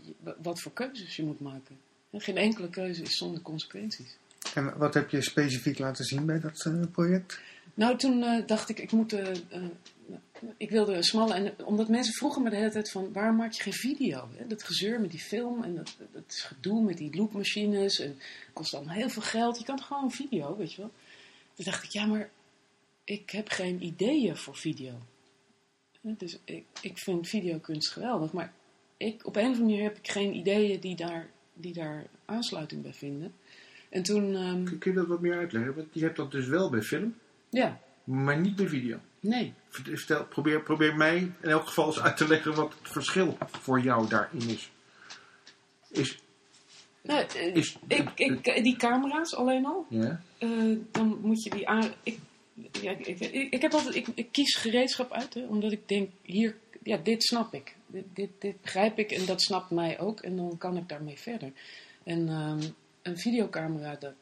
[0.42, 1.78] wat voor keuzes je moet maken.
[2.12, 4.16] Geen enkele keuze is zonder consequenties.
[4.54, 7.40] En wat heb je specifiek laten zien bij dat uh, project?
[7.74, 9.12] Nou, toen uh, dacht ik, ik moet.
[9.12, 9.28] Uh,
[10.56, 11.34] ik wilde smalle.
[11.34, 14.28] En omdat mensen vroegen me de hele tijd van waarom maak je geen video?
[14.36, 14.46] Hè?
[14.46, 17.98] Dat gezeur met die film en dat, gedoe met die loopmachines.
[17.98, 18.18] En
[18.52, 19.58] kost dan heel veel geld.
[19.58, 20.90] Je kan toch gewoon video, weet je wel?
[21.54, 22.30] Toen dacht ik, ja, maar
[23.04, 24.92] ik heb geen ideeën voor video.
[26.00, 28.52] Dus ik, ik vind videokunst geweldig, maar
[28.96, 32.82] ik, op een of andere manier heb ik geen ideeën die daar, die daar aansluiting
[32.82, 33.34] bij vinden.
[33.94, 34.34] En toen...
[34.34, 34.78] Um...
[34.78, 35.74] Kun je dat wat meer uitleggen?
[35.74, 37.14] Want je hebt dat dus wel bij film.
[37.50, 37.80] Ja.
[38.04, 38.98] Maar niet bij video.
[39.20, 39.52] Nee.
[39.68, 43.80] Vertel, probeer, probeer mij in elk geval eens uit te leggen wat het verschil voor
[43.80, 44.70] jou daarin is.
[45.88, 46.18] Is...
[47.02, 49.86] Nou, eh, is ik, ik, die camera's alleen al.
[49.88, 50.20] Ja.
[50.38, 51.92] Uh, dan moet je die aan...
[52.02, 52.18] Ik,
[52.72, 56.10] ja, ik, ik, ik, heb altijd, ik, ik kies gereedschap uit, hè, omdat ik denk,
[56.22, 57.76] hier, ja, dit snap ik.
[57.86, 60.20] Dit, dit, dit begrijp ik en dat snapt mij ook.
[60.20, 61.52] En dan kan ik daarmee verder.
[62.04, 64.14] En um, een videocamera, dat,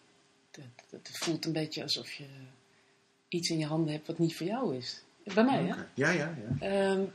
[0.50, 2.26] dat, dat, voelt een beetje alsof je
[3.28, 5.02] iets in je handen hebt wat niet voor jou is.
[5.34, 5.74] Bij mij, hè?
[5.94, 6.92] Ja, ja, ja.
[6.92, 7.12] Um,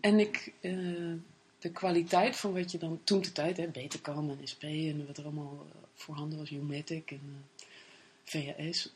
[0.00, 1.14] en ik, uh,
[1.58, 5.16] de kwaliteit van wat je dan toen de tijd, hè, Betacam en SP en wat
[5.16, 7.66] er allemaal uh, voorhanden was, Umatic en uh,
[8.24, 8.92] VHS.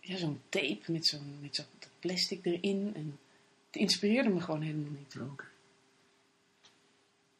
[0.00, 1.62] ja, zo'n tape met zo'n met zo
[1.98, 2.92] plastic erin.
[2.94, 3.18] En
[3.66, 5.16] het inspireerde me gewoon helemaal niet.
[5.20, 5.46] Okay.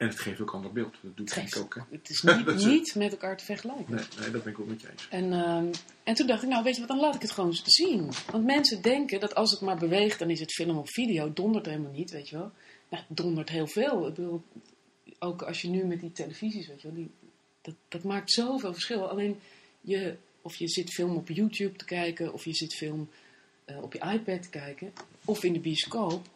[0.03, 0.97] En het geeft ook een ander beeld.
[1.01, 1.75] Dat doet het ook.
[1.75, 1.81] Hè?
[1.91, 3.95] Het is niet, niet met elkaar te vergelijken.
[3.95, 5.09] Nee, nee, dat ben ik ook met je eens.
[5.11, 5.57] En, uh,
[6.03, 8.11] en toen dacht ik, nou weet je wat, dan laat ik het gewoon zien.
[8.31, 11.33] Want mensen denken dat als het maar beweegt, dan is het film of video.
[11.33, 12.51] Dondert helemaal niet, weet je wel.
[12.89, 14.07] Nou, het dondert heel veel.
[14.07, 14.43] Ik bedoel,
[15.19, 17.11] ook als je nu met die televisies, weet je wel, die,
[17.61, 19.09] dat, dat maakt zoveel verschil.
[19.09, 19.41] Alleen
[19.81, 23.09] je, of je zit film op YouTube te kijken, of je zit film
[23.67, 24.93] uh, op je iPad te kijken,
[25.25, 26.27] of in de bioscoop,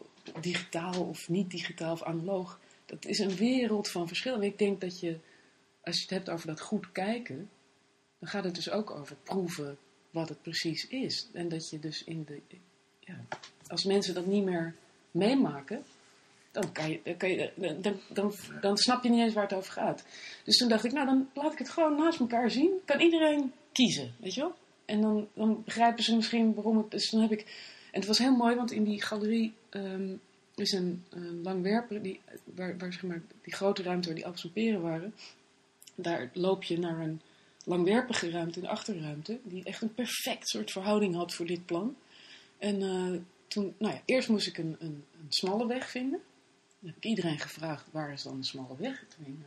[0.41, 4.35] digitaal of niet digitaal of analoog dat is een wereld van verschil.
[4.35, 5.19] En ik denk dat je,
[5.85, 7.51] als je het hebt over dat goed kijken,
[8.19, 9.79] dan gaat het dus ook over proeven
[10.11, 11.29] wat het precies is.
[11.33, 12.41] En dat je dus in de,
[13.01, 13.25] ja,
[13.67, 14.75] als mensen dat niet meer
[15.11, 15.85] meemaken,
[16.51, 19.53] dan, kan je, dan, kan je, dan, dan, dan, snap je niet eens waar het
[19.53, 20.05] over gaat.
[20.45, 22.71] Dus toen dacht ik, nou dan laat ik het gewoon naast elkaar zien.
[22.85, 24.55] Kan iedereen kiezen, weet je wel?
[24.85, 27.09] En dan, dan begrijpen ze misschien waarom het.
[27.11, 27.41] Dan heb ik.
[27.93, 30.15] En het was heel mooi, want in die galerie ehm,
[30.61, 31.05] is een,
[31.43, 35.15] langwerper, die, waar, waar zeg maar, die grote ruimte waar die appels waren.
[35.95, 37.21] Daar loop je naar een
[37.65, 41.97] langwerpige ruimte, een achterruimte, die echt een perfect soort verhouding had voor dit plan.
[42.59, 46.21] En uh, toen, nou ja, eerst moest ik een, een, een, smalle weg vinden.
[46.79, 49.05] Dan heb ik iedereen gevraagd, waar is dan de smalle weg?
[49.17, 49.45] Toen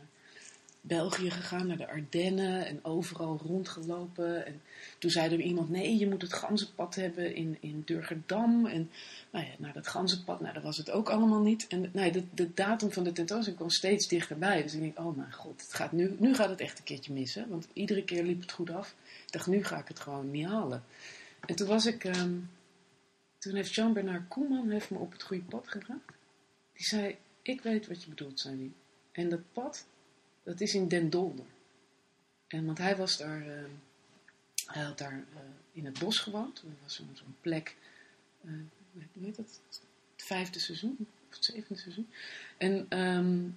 [0.80, 4.46] België gegaan, naar de Ardennen en overal rondgelopen.
[4.46, 4.62] En
[4.98, 8.66] toen zei er iemand, nee, je moet het ganzenpad hebben in, in Durgerdam.
[8.66, 8.90] En
[9.30, 11.66] nou ja, naar dat ganzenpad, nou, dat was het ook allemaal niet.
[11.66, 14.62] En nou de, datum van de tentoonstelling kwam steeds dichterbij.
[14.62, 17.12] Dus ik denk, oh mijn god, het gaat nu, nu gaat het echt een keertje
[17.12, 17.48] missen.
[17.48, 18.94] Want iedere keer liep het goed af.
[19.26, 20.84] Ik dacht, nu ga ik het gewoon niet halen.
[21.46, 22.50] En toen was ik, um,
[23.38, 26.00] toen heeft Jean-Bernard Koeman me op het goede pad gebracht.
[26.72, 28.72] Die zei, ik weet wat je bedoelt, zei.
[29.12, 29.86] En dat pad,
[30.50, 31.44] dat is in Den Dolder.
[32.46, 33.64] En want hij was daar, uh,
[34.66, 35.40] hij had daar uh,
[35.72, 36.58] in het bos gewoond.
[36.58, 37.76] Er was zo'n zo plek,
[38.44, 38.52] uh,
[39.12, 39.60] hoe heet dat?
[40.16, 40.96] Het vijfde seizoen,
[41.28, 42.10] of het zevende seizoen.
[42.56, 43.56] En, um,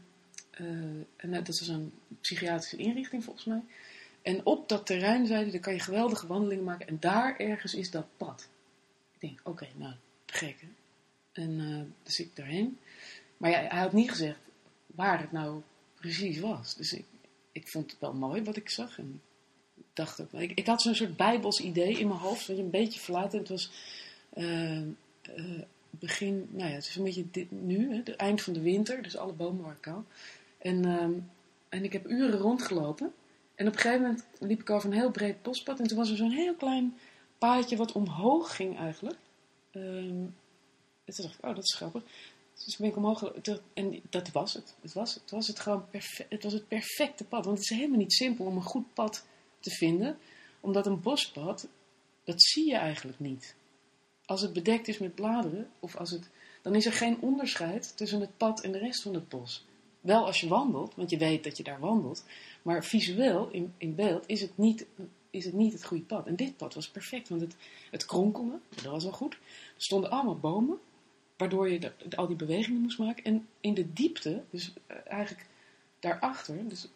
[1.16, 3.62] en dat is een psychiatrische inrichting volgens mij.
[4.22, 6.88] En op dat terrein zei hij, daar kan je geweldige wandelingen maken.
[6.88, 8.50] En daar ergens is dat pad.
[9.14, 9.94] Ik denk, oké, okay, nou,
[10.26, 10.68] gek hè.
[11.42, 12.80] En dus ik daarheen.
[13.38, 14.40] Maar ja, hij had niet gezegd
[14.86, 15.62] waar het nou
[16.04, 16.76] precies was.
[16.76, 17.06] Dus ik,
[17.52, 18.98] ik vond het wel mooi wat ik zag.
[18.98, 19.22] En
[19.94, 23.34] dacht ook, ik, ik had zo'n soort bijbels idee in mijn hoofd, een beetje fluit.
[23.34, 23.72] En het was
[24.34, 24.82] uh,
[25.90, 29.18] begin, nou ja, het is een beetje dit, nu, het eind van de winter, dus
[29.18, 30.06] alle bomen waren kaal.
[30.58, 31.14] En, ehm,
[31.70, 33.14] en ik heb uren rondgelopen.
[33.56, 35.80] En op een gegeven moment liep ik over een heel breed bospad.
[35.80, 36.98] En toen was er zo'n heel klein
[37.38, 39.18] paadje wat omhoog ging eigenlijk.
[39.72, 40.36] Um,
[41.06, 42.04] en toen dacht ik, oh, dat is grappig.
[42.66, 43.24] Dus ben ik omhoog
[43.74, 44.76] en dat was het.
[44.82, 47.46] Het was het, was het gewoon perfect, het was het perfecte pad.
[47.46, 49.26] Want het is helemaal niet simpel om een goed pad
[49.60, 50.18] te vinden.
[50.60, 51.68] Omdat een bospad,
[52.24, 53.56] dat zie je eigenlijk niet.
[54.26, 56.30] Als het bedekt is met bladeren, of als het,
[56.62, 59.66] dan is er geen onderscheid tussen het pad en de rest van het bos.
[60.02, 62.24] Wel als je wandelt, want je weet dat je daar wandelt.
[62.62, 64.86] Maar visueel, in, in beeld, is het, niet,
[65.30, 66.28] is het niet het goede pad.
[66.28, 67.56] En dit pad was perfect, want het,
[67.92, 69.34] het kronkelde, dat was wel goed.
[69.34, 69.40] Er
[69.78, 70.80] stonden allemaal bomen
[71.44, 73.24] waardoor je de, al die bewegingen moest maken.
[73.24, 75.46] En in de diepte, dus uh, eigenlijk
[76.00, 76.88] daarachter, dus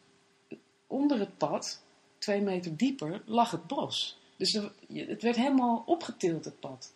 [0.87, 1.81] onder het pad,
[2.17, 4.17] twee meter dieper, lag het bos.
[4.35, 6.93] Dus het werd helemaal opgetild, het pad.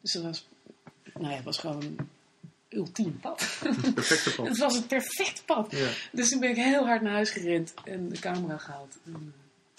[0.00, 0.48] Dus het was,
[1.14, 2.08] nou ja, het was gewoon een
[2.68, 3.58] ultiem pad.
[3.94, 4.48] Perfecte pad.
[4.48, 5.70] het was het perfecte pad.
[5.70, 5.90] Ja.
[6.12, 8.96] Dus toen ben ik heel hard naar huis gerend en de camera gehaald.
[9.04, 9.34] En,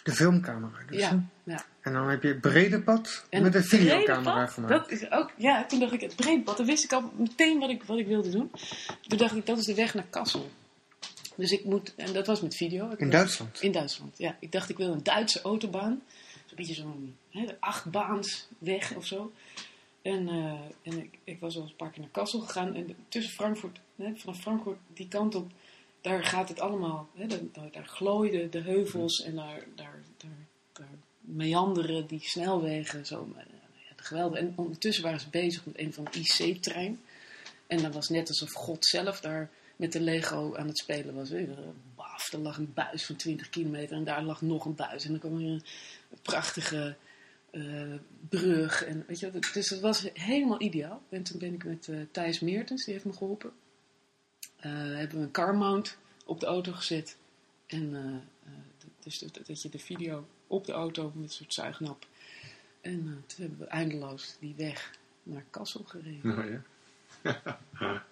[0.08, 1.00] de filmcamera dus.
[1.00, 1.66] Ja, ja.
[1.82, 4.74] En dan heb je het brede pad en met een videocamera gemaakt.
[4.74, 6.58] Dat is ook, ja, toen dacht ik het brede pad.
[6.58, 8.52] Dan wist ik al meteen wat ik, wat ik wilde doen.
[9.08, 10.50] Toen dacht ik, dat is de weg naar Kassel.
[11.36, 12.90] Dus ik moet, en dat was met video.
[12.98, 13.62] in Duitsland?
[13.62, 14.36] In Duitsland, ja.
[14.40, 16.02] Ik dacht, ik wil een Duitse autobaan.
[16.46, 17.16] Zo'n beetje zo'n
[17.60, 19.34] achtbaansweg of zo.
[20.02, 20.52] En, uh,
[20.84, 22.76] en ik, ik, was al een paar keer naar Kassel gegaan.
[22.76, 25.52] En tussen Frankfurt, hè, vanaf Frankfurt die kant op
[26.08, 30.04] daar gaat het allemaal, hè, daar, daar glooiden de heuvels en daar, daar,
[30.74, 30.88] daar,
[31.20, 33.06] meanderen die snelwegen.
[33.06, 34.40] Zo, ja, geweldig.
[34.40, 37.00] En ondertussen waren ze bezig met een van de IC-trein.
[37.68, 41.30] En dan was net alsof God zelf daar met de Lego aan het spelen was.
[41.96, 45.06] Baf, er lag een buis van 20 kilometer en daar lag nog een buis.
[45.06, 45.64] En dan kwam er een
[46.22, 46.96] prachtige
[47.52, 47.94] uh,
[48.30, 48.86] brug.
[48.86, 51.02] En, weet je, dus het was helemaal ideaal.
[51.10, 53.52] En toen ben ik met uh, Thijs Meertens, die heeft me geholpen.
[54.58, 57.18] Uh, hebben we een car mount op de auto gezet.
[57.66, 58.54] En uh,
[59.00, 62.08] dus dat, dat, je de video op de auto met een soort zuignap.
[62.82, 66.38] En toen hebben we eindeloos die weg naar Kassel gereden.
[66.38, 67.60] Oh ja.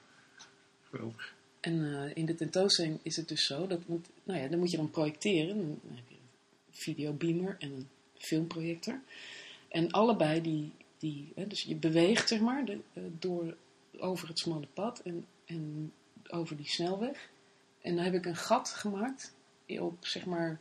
[0.90, 1.34] Geweldig.
[1.60, 4.78] En in de tentoonstelling is het dus zo, dat, want, nou ja, dan moet je
[4.78, 5.58] dan projecteren.
[5.58, 6.30] Dan heb je een
[6.72, 7.88] videobeamer en een
[8.18, 9.00] filmprojector.
[9.68, 12.80] En allebei die, die hè, dus je beweegt zeg maar de,
[13.20, 13.56] door,
[13.98, 15.92] over het smalle pad en, en
[16.32, 17.30] over die snelweg.
[17.82, 19.34] En dan heb ik een gat gemaakt
[19.68, 20.60] op zeg maar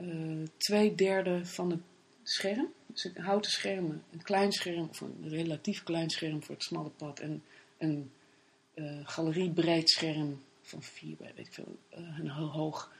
[0.00, 1.80] uh, twee derde van het
[2.22, 2.72] scherm.
[2.86, 6.90] Dus een houten schermen, een klein scherm, of een relatief klein scherm voor het smalle
[6.90, 7.20] pad.
[7.20, 7.42] En
[7.78, 8.10] een
[8.74, 12.92] uh, galeriebreed scherm van vier bij, weet ik veel, uh, een hoog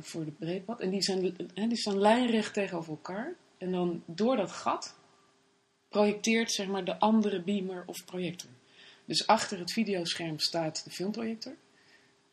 [0.00, 0.80] voor de breedpad.
[0.80, 3.34] En die, zijn, die staan lijnrecht tegenover elkaar.
[3.58, 4.96] En dan door dat gat
[5.88, 8.50] projecteert zeg maar de andere beamer of projector.
[9.10, 11.54] Dus achter het videoscherm staat de filmprojector.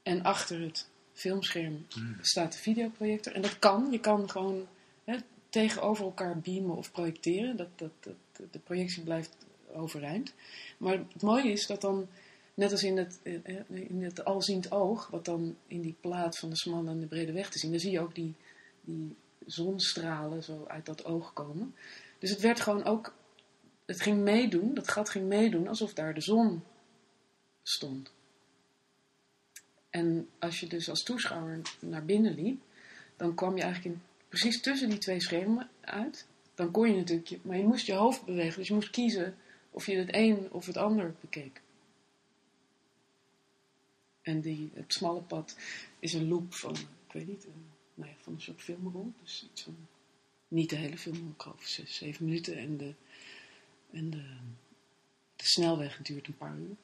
[0.03, 2.17] En achter het filmscherm hmm.
[2.21, 3.33] staat de videoprojector.
[3.33, 3.87] En dat kan.
[3.91, 4.67] Je kan gewoon
[5.03, 5.17] hè,
[5.49, 7.57] tegenover elkaar beamen of projecteren.
[7.57, 8.15] Dat, dat, dat,
[8.51, 9.37] de projectie blijft
[9.73, 10.33] overeind.
[10.77, 12.07] Maar het mooie is dat dan,
[12.53, 16.37] net als in het, eh, eh, in het alziend oog, wat dan in die plaat
[16.37, 18.33] van de smalle en de brede weg te zien, dan zie je ook die,
[18.81, 19.15] die
[19.45, 21.75] zonstralen zo uit dat oog komen.
[22.19, 23.13] Dus het werd gewoon ook
[23.87, 26.63] het ging meedoen, dat gat ging meedoen alsof daar de zon
[27.63, 28.13] stond.
[29.89, 32.61] En als je dus als toeschouwer naar binnen liep,
[33.15, 36.27] dan kwam je eigenlijk in, precies tussen die twee schermen uit.
[36.55, 39.35] Dan kon je natuurlijk, maar je moest je hoofd bewegen, dus je moest kiezen
[39.71, 41.61] of je het een of het ander bekeek.
[44.21, 45.57] En die, het smalle pad
[45.99, 46.75] is een loop van,
[47.07, 49.13] ik weet niet, een, nou ja, van een soort filmrol.
[49.21, 49.75] Dus iets van,
[50.47, 52.57] niet de hele film, ik geloof zes, zeven minuten.
[52.57, 52.93] En de
[53.91, 54.23] en de,
[55.35, 56.75] de snelweg duurt een paar uur.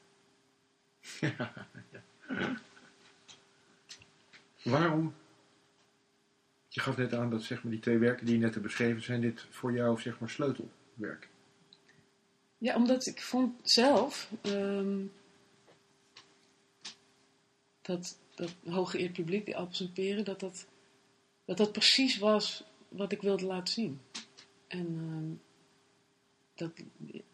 [1.19, 2.61] Ja, ja.
[4.63, 5.13] Waarom?
[6.67, 9.03] Je gaf net aan dat zeg maar, die twee werken die je net hebt beschreven,
[9.03, 11.29] zijn dit voor jou zeg maar, sleutelwerk?
[12.57, 15.11] Ja, omdat ik vond zelf um,
[17.81, 20.65] dat dat hooggeëerd publiek, die appels en peren, dat dat,
[21.45, 24.01] dat dat precies was wat ik wilde laten zien.
[24.67, 25.41] En um,
[26.55, 26.71] dat,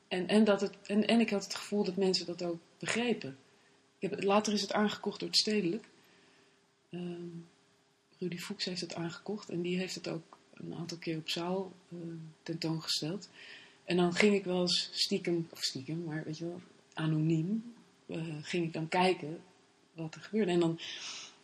[0.07, 3.37] en, en, dat het, en, en ik had het gevoel dat mensen dat ook begrepen.
[3.99, 5.85] Ik heb, later is het aangekocht door het stedelijk.
[6.89, 7.01] Uh,
[8.17, 11.71] Rudy Fuchs heeft het aangekocht en die heeft het ook een aantal keer op zaal
[11.89, 11.99] uh,
[12.43, 13.29] tentoongesteld.
[13.83, 16.61] En dan ging ik wel eens stiekem, of stiekem, maar weet je wel,
[16.93, 17.73] anoniem,
[18.05, 19.41] uh, ging ik dan kijken
[19.93, 20.51] wat er gebeurde.
[20.51, 20.79] En dan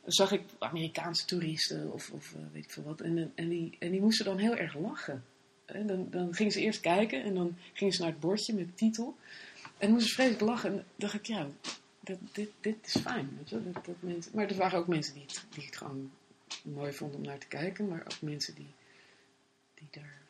[0.06, 3.02] zag ik Amerikaanse toeristen of, of uh, weet ik veel wat.
[3.02, 5.24] En, en, die, en die moesten dan heel erg lachen.
[5.66, 8.68] En dan, dan gingen ze eerst kijken en dan gingen ze naar het bordje met
[8.68, 9.18] de titel.
[9.78, 10.72] En moesten ze vreselijk lachen.
[10.72, 11.48] En dacht ik, ja,
[12.00, 13.40] dit, dit, dit is fijn.
[13.44, 16.12] Dat, dat maar er waren ook mensen die het, die het gewoon
[16.64, 17.88] mooi vonden om naar te kijken.
[17.88, 18.74] Maar ook mensen die,
[19.74, 20.22] die daar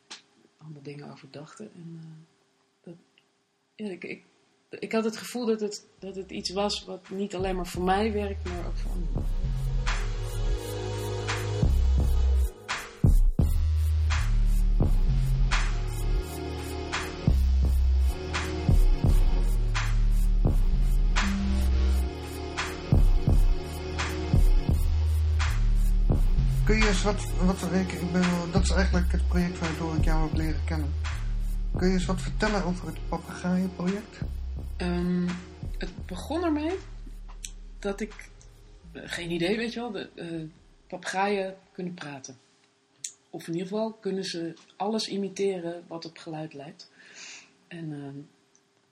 [0.58, 1.72] allemaal dingen over dachten.
[1.76, 2.02] En,
[2.82, 2.96] dat,
[3.76, 4.24] ja, ik, ik,
[4.70, 7.84] ik had het gevoel dat het, dat het iets was wat niet alleen maar voor
[7.84, 9.35] mij werkt, maar ook voor anderen.
[27.06, 30.64] Wat, wat ik, ik ben, dat is eigenlijk het project waardoor ik jou heb leren
[30.66, 30.94] kennen.
[31.78, 34.20] Kun je eens wat vertellen over het papegaaienproject?
[34.78, 35.28] Um,
[35.78, 36.78] het begon ermee
[37.80, 38.30] dat ik,
[38.92, 40.50] eh, geen idee weet je wel, de uh,
[40.88, 42.38] papegaaien kunnen praten.
[43.30, 46.90] Of in ieder geval kunnen ze alles imiteren wat op geluid lijkt.
[47.68, 48.24] En uh,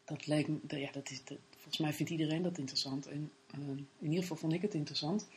[0.06, 3.08] dat leek ja, dat is, volgens mij vindt iedereen dat interessant.
[3.08, 5.28] En ehm, in ieder geval vond ik het interessant.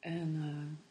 [0.00, 0.89] En eh,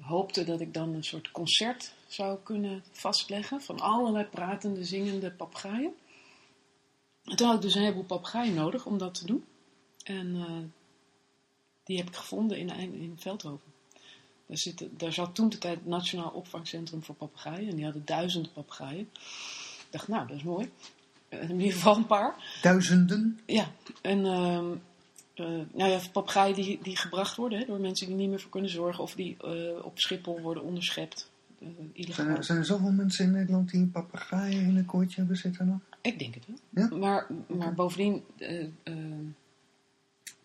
[0.00, 5.94] hoopte dat ik dan een soort concert zou kunnen vastleggen van allerlei pratende, zingende papegaaien.
[7.24, 9.44] En toen had ik dus een heleboel papegaaien nodig om dat te doen.
[10.04, 10.44] En uh,
[11.84, 13.72] die heb ik gevonden in, in Veldhoven.
[14.46, 17.68] Daar, zit, daar zat toen de tijd het Nationaal Opvangcentrum voor Papegaaien.
[17.68, 19.00] En die hadden duizenden papegaaien.
[19.00, 20.70] Ik dacht, nou, dat is mooi.
[21.28, 22.58] In ieder geval een paar.
[22.62, 23.40] Duizenden?
[23.46, 23.70] Ja.
[24.02, 24.70] En uh,
[25.38, 28.50] uh, nou ja, papegaaien die, die gebracht worden hè, door mensen die niet meer voor
[28.50, 29.02] kunnen zorgen.
[29.02, 31.30] Of die uh, op Schiphol worden onderschept.
[31.94, 35.36] Zijn er, zijn, er, zoveel mensen in Nederland die een papegaai in een kooitje hebben
[35.36, 35.80] zitten nog?
[36.00, 36.58] Ik denk het wel.
[36.70, 36.96] Ja?
[36.96, 38.94] Maar, maar bovendien, uh, uh,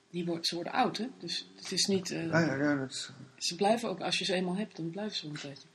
[0.10, 1.08] die wordt, ze worden oud, hè?
[1.18, 2.12] Dus het is niet...
[2.12, 3.12] Uh, ah, ja, ja, dat is...
[3.38, 5.68] Ze blijven ook, als je ze eenmaal hebt, dan blijven ze een tijdje.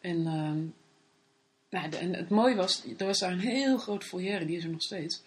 [0.00, 0.64] En, ehm,
[1.70, 4.64] nou, de, en het mooie was, er was daar een heel groot foyer, die is
[4.64, 5.22] er nog steeds.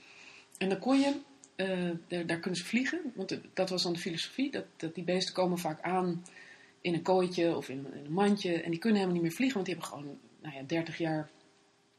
[0.58, 1.16] En dan kon je,
[2.08, 5.34] daar, daar, kunnen ze vliegen, want dat was dan de filosofie, dat, dat die beesten
[5.34, 6.24] komen vaak aan
[6.82, 8.62] in een kooitje of in, een mandje.
[8.62, 11.30] En die kunnen helemaal niet meer vliegen, want die hebben gewoon nou ja, 30 jaar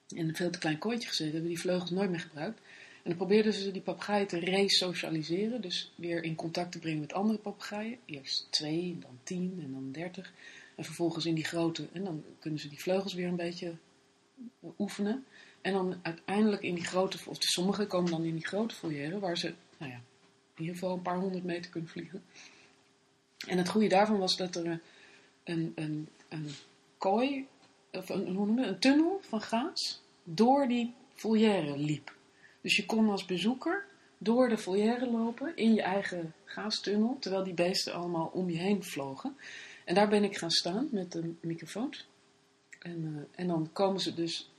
[0.09, 1.33] in een veel te klein kooitje gezeten.
[1.33, 2.59] Hebben die vleugels nooit meer gebruikt.
[3.03, 5.61] En dan probeerden ze die papegaaien te resocialiseren.
[5.61, 7.99] Dus weer in contact te brengen met andere papegaaien.
[8.05, 10.33] Eerst twee, dan tien en dan dertig.
[10.77, 11.89] En vervolgens in die grote.
[11.93, 13.73] En dan kunnen ze die vleugels weer een beetje
[14.79, 15.25] oefenen.
[15.61, 19.39] En dan uiteindelijk in die grote, of sommigen komen dan in die grote foyer, waar
[19.39, 20.01] ze, nou ja,
[20.55, 22.23] in ieder geval een paar honderd meter kunnen vliegen.
[23.47, 24.81] En het goede daarvan was dat er
[25.45, 26.51] een, een, een
[26.99, 27.47] kooi,
[27.93, 32.15] of een, hoe noem je, een tunnel van gaas door die volière liep.
[32.61, 33.85] Dus je kon als bezoeker
[34.19, 38.85] door de volière lopen in je eigen gaastunnel, terwijl die beesten allemaal om je heen
[38.85, 39.37] vlogen.
[39.85, 41.95] En daar ben ik gaan staan met een microfoon.
[42.79, 44.51] En, uh, en dan komen ze dus,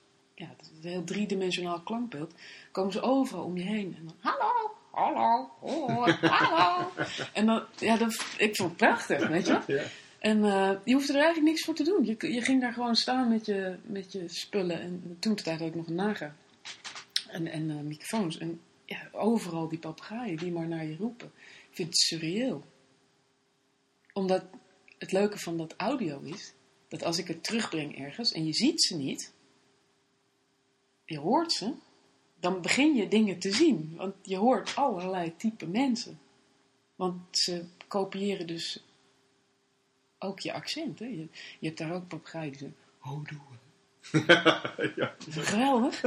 [0.42, 2.34] ja, het is een heel driedimensionaal klankbeeld,
[2.72, 3.96] komen ze overal om je heen.
[3.98, 5.50] En dan, hallo, hallo,
[6.22, 6.92] hallo.
[7.34, 9.84] en dan, ja, dat, ik vond het prachtig, weet je ja.
[10.22, 12.06] En uh, je hoefde er eigenlijk niks voor te doen.
[12.06, 14.82] Je, je ging daar gewoon staan met je, met je spullen.
[14.82, 16.36] En toen tijd had ik nog een naga.
[17.28, 18.38] En, en uh, microfoons.
[18.38, 21.32] En ja, overal die papegaaien die maar naar je roepen.
[21.70, 22.64] Ik vind het surreëel.
[24.14, 24.46] Omdat
[24.98, 26.54] het leuke van dat audio is...
[26.88, 29.34] dat als ik het terugbreng ergens en je ziet ze niet...
[31.12, 31.74] je hoort ze
[32.39, 33.93] dan begin je dingen te zien.
[33.97, 36.20] Want je hoort allerlei type mensen.
[36.95, 38.84] Want ze kopiëren dus
[40.20, 40.99] ook je accent.
[40.99, 41.05] Hè?
[41.05, 41.28] Je,
[41.59, 43.39] je hebt daar ook papegaaien die zeggen, oh doe
[44.95, 45.16] ja.
[45.30, 46.01] Geweldig.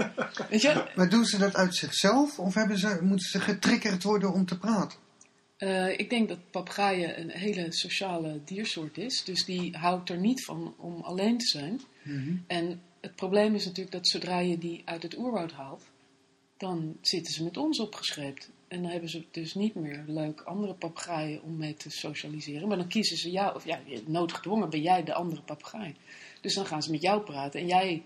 [0.50, 0.92] Weet je?
[0.96, 4.58] Maar doen ze dat uit zichzelf of hebben ze, moeten ze getriggerd worden om te
[4.58, 4.98] praten?
[5.58, 9.24] Uh, ik denk dat papegaaien een hele sociale diersoort is.
[9.24, 11.80] Dus die houdt er niet van om alleen te zijn.
[12.02, 12.44] Mm -hmm.
[12.46, 15.84] En het probleem is natuurlijk dat zodra je die uit het oerwoud haalt,
[16.56, 18.52] dan zitten ze met ons opgeschreven.
[18.68, 22.68] En dan hebben ze dus niet meer leuk andere papegaaien om mee te socialiseren.
[22.68, 25.94] Maar dan kiezen ze jou, of ja, noodgedwongen ben jij de andere papegaai.
[26.40, 28.04] Dus dan gaan ze met jou praten en jij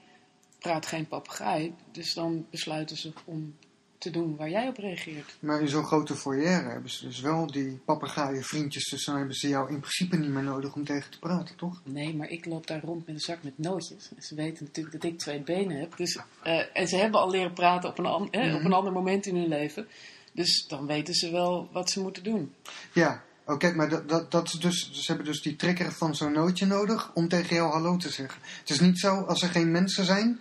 [0.59, 1.75] praat geen papegaai.
[1.93, 3.57] Dus dan besluiten ze om
[3.99, 5.37] te doen waar jij op reageert.
[5.41, 8.91] Maar in zo'n grote foyer hebben ze dus wel die papegaaien vriendjes.
[8.91, 11.81] Dus dan hebben ze jou in principe niet meer nodig om tegen te praten, toch?
[11.85, 14.09] Nee, maar ik loop daar rond met een zak met nootjes.
[14.17, 15.97] En ze weten natuurlijk dat ik twee benen heb.
[15.97, 18.57] Dus, uh, en ze hebben al leren praten op een, an eh, mm -hmm.
[18.57, 19.89] op een ander moment in hun leven.
[20.33, 22.55] Dus dan weten ze wel wat ze moeten doen.
[22.93, 26.15] Ja, oké, okay, maar dat, dat, dat is dus, ze hebben dus die trigger van
[26.15, 28.41] zo'n nootje nodig om tegen jou hallo te zeggen.
[28.61, 30.41] Het is niet zo, als er geen mensen zijn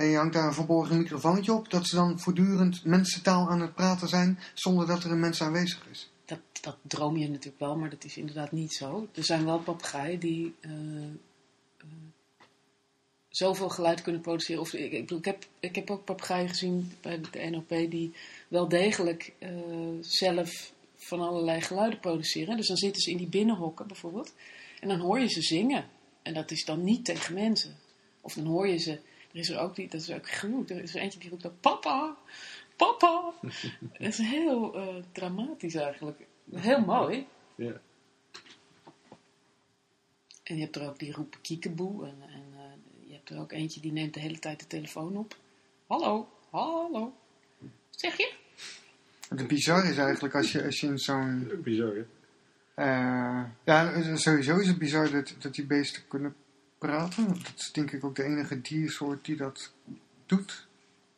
[0.00, 3.74] en je hangt daar een verborgen microfoontje op, dat ze dan voortdurend mensentaal aan het
[3.74, 6.10] praten zijn zonder dat er een mens aanwezig is.
[6.24, 9.08] dat, dat droom je natuurlijk wel, maar dat is inderdaad niet zo.
[9.14, 10.72] Er zijn wel papegaaien die uh,
[13.28, 14.62] zoveel geluid kunnen produceren.
[14.62, 18.14] Of, ik, ik, ik, heb, ik heb ook papegaaien gezien bij de NOP die
[18.48, 19.32] wel degelijk
[20.00, 22.56] zelf van allerlei geluiden produceren.
[22.56, 24.34] Dus dan zitten ze in die binnenhokken bijvoorbeeld.
[24.80, 25.88] En dan hoor je ze zingen.
[26.22, 27.76] En dat is dan niet tegen mensen.
[28.20, 28.98] Of dan hoor je ze.
[29.32, 30.68] Er is er ook die, dat is ook genoeg.
[30.68, 32.16] Er is er eentje die roept dan: Papa,
[32.76, 33.32] papa.
[33.98, 36.26] dat is heel uh, dramatisch eigenlijk.
[36.54, 37.26] Heel mooi.
[37.54, 37.80] Ja.
[40.42, 42.06] En je hebt er ook die roepen kiekeboe.
[42.06, 45.16] En, en uh, je hebt er ook eentje die neemt de hele tijd de telefoon
[45.16, 45.36] op.
[45.86, 47.14] Hallo, hallo.
[47.90, 48.32] Zeg je?
[49.28, 51.50] Het bizar is eigenlijk als je, als je in zo'n...
[51.62, 52.04] Bizar, hè?
[52.76, 56.34] Uh, ja, sowieso is het bizar dat, dat die beesten kunnen
[56.80, 57.28] praten.
[57.28, 59.72] Dat is denk ik ook de enige diersoort die dat
[60.26, 60.66] doet,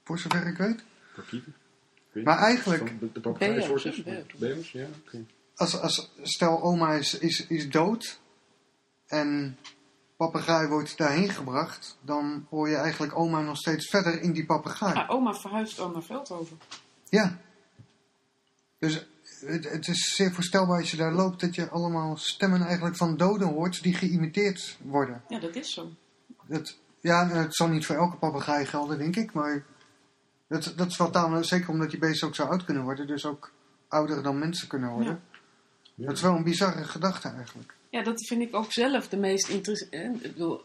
[0.05, 0.85] voor zover ik weet.
[1.15, 1.55] Parkieten.
[2.13, 3.01] Maar eigenlijk...
[4.39, 5.25] De, ja, oké.
[5.55, 8.21] Als, als, stel, oma is, is, is dood
[9.07, 9.59] en
[10.17, 14.95] papegaai wordt daarheen gebracht, dan hoor je eigenlijk oma nog steeds verder in die papegaai.
[14.95, 16.59] Ja, oma verhuist dan naar Veldhoven.
[17.09, 17.39] Ja.
[18.79, 19.07] Dus
[19.47, 23.17] het, het, is zeer voorstelbaar als je daar loopt dat je allemaal stemmen eigenlijk van
[23.17, 25.23] doden hoort die geïmiteerd worden.
[25.29, 25.93] Ja, dat is zo.
[26.49, 29.65] Het, ja, het zal niet voor elke papegaai gelden, denk ik, maar
[30.49, 33.53] dat, dat is wel zeker omdat die beesten ook zo oud kunnen worden, dus ook
[33.89, 35.21] ouder dan mensen kunnen worden.
[35.95, 36.07] Ja.
[36.07, 37.75] Dat is wel een bizarre gedachte eigenlijk.
[37.89, 40.25] Ja, dat vind ik ook zelf de meest interessante.
[40.25, 40.63] Ik bedoel,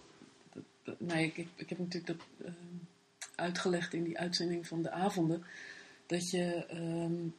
[0.98, 2.54] nee, ik, ik, heb natuurlijk dat uh,
[3.36, 5.44] uitgelegd in die uitzending van de avonden.
[6.06, 7.32] Dat je uh,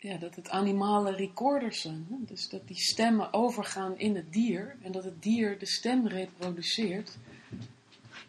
[0.00, 2.06] ja, dat het animale recorders zijn.
[2.10, 2.16] Hè?
[2.24, 7.18] Dus dat die stemmen overgaan in het dier en dat het dier de stem reproduceert.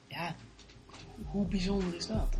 [0.07, 0.35] Ja,
[1.25, 2.37] hoe bijzonder is dat?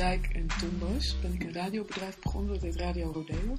[0.00, 3.56] Dijk en Tom Boos, ben ik een radiobedrijf begonnen, dat heet Radio Rodeo.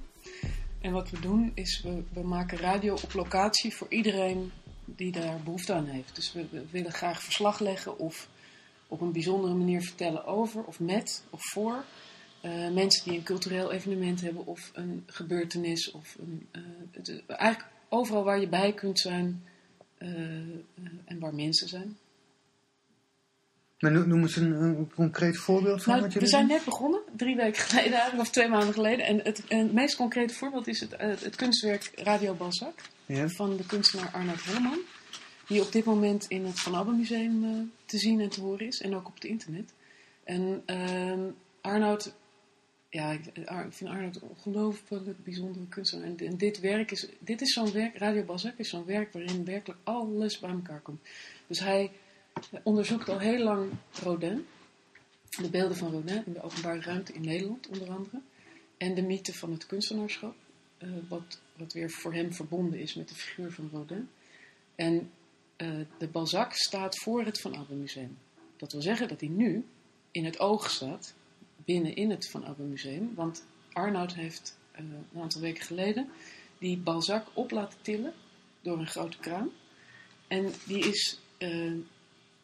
[0.79, 4.51] En wat we doen is, we, we maken radio op locatie voor iedereen
[4.85, 6.15] die daar behoefte aan heeft.
[6.15, 8.29] Dus we, willen graag verslag leggen of
[8.87, 11.83] op een bijzondere manier vertellen over of met of voor
[12.45, 15.91] uh, mensen die een cultureel evenement hebben of een gebeurtenis.
[15.91, 16.47] Of een,
[16.91, 19.43] het, eigenlijk overal waar je bij kunt zijn
[21.05, 21.97] en waar mensen zijn.
[23.81, 27.01] Maar noem eens een, een concreet voorbeeld van nou, wat je We zijn net begonnen,
[27.15, 29.05] drie weken geleden of twee maanden geleden.
[29.05, 32.73] En het, het meest concrete voorbeeld is het, het, kunstwerk Radio Balzac
[33.25, 34.79] van de kunstenaar Arnoud Helleman.
[35.47, 38.67] Die op dit moment in het Van Abbe Museum uh, te zien en te horen
[38.67, 39.73] is en ook op het internet.
[40.23, 42.13] En uh, Arnoud,
[42.89, 46.05] ja, ik, ik vind Arnoud een ongelooflijk bijzondere kunstenaar.
[46.05, 49.45] En, en, dit werk is, dit is zo'n werk, Radio Balzac is zo'n werk waarin
[49.45, 51.01] werkelijk alles bij elkaar komt.
[51.47, 51.91] Dus hij
[52.63, 53.71] onderzoekt al heel lang
[54.03, 54.45] Rodin.
[55.29, 58.21] De beelden van Rodin in de openbare ruimte in Nederland onder andere.
[58.77, 60.35] En de mythe van het kunstenaarschap.
[60.79, 64.09] Uh, wat, wat weer voor hem verbonden is met de figuur van Rodin.
[64.75, 65.11] En
[65.57, 68.17] uh, de Balzac staat voor het Van Abbe Museum.
[68.57, 69.65] Dat wil zeggen dat hij nu
[70.11, 71.13] in het oog staat
[71.65, 73.11] binnenin het Van Abbe Museum.
[73.15, 74.79] Want Arnoud heeft uh,
[75.13, 76.09] een aantal weken geleden
[76.57, 78.13] die Balzac op laten tillen
[78.61, 79.49] door een grote kraan.
[80.27, 81.19] En die is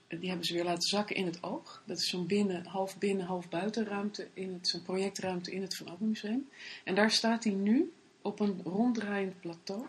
[0.08, 1.84] die hebben ze weer laten zakken in het oog.
[1.86, 5.90] Dat is zo'n binnen, half binnen, half buitenruimte, in het, zo'n projectruimte in het Van
[5.90, 6.50] Abbe Museum.
[6.84, 7.92] En daar staat hij nu
[8.22, 9.86] op een ronddraaiend plateau.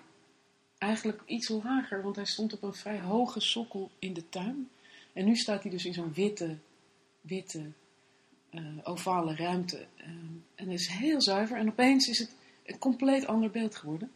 [0.79, 4.69] Eigenlijk iets lager, want hij stond op een vrij hoge sokkel in de tuin.
[5.13, 6.57] En nu staat hij dus in zo'n witte,
[7.21, 7.63] witte,
[8.51, 9.87] uh, ovale ruimte.
[9.97, 10.05] Uh,
[10.55, 11.57] en is heel zuiver.
[11.57, 12.35] En opeens is het
[12.67, 14.13] een compleet ander beeld geworden.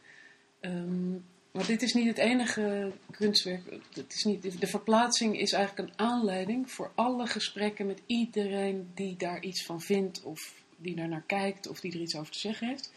[0.60, 3.62] Um, maar dit is niet het enige kunstwerk.
[3.94, 9.16] Het is niet, de verplaatsing is eigenlijk een aanleiding voor alle gesprekken met iedereen die
[9.16, 12.38] daar iets van vindt, of die daar naar kijkt, of die er iets over te
[12.38, 12.92] zeggen heeft.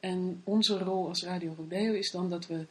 [0.00, 2.66] En onze rol als Radio Rodeo is dan dat we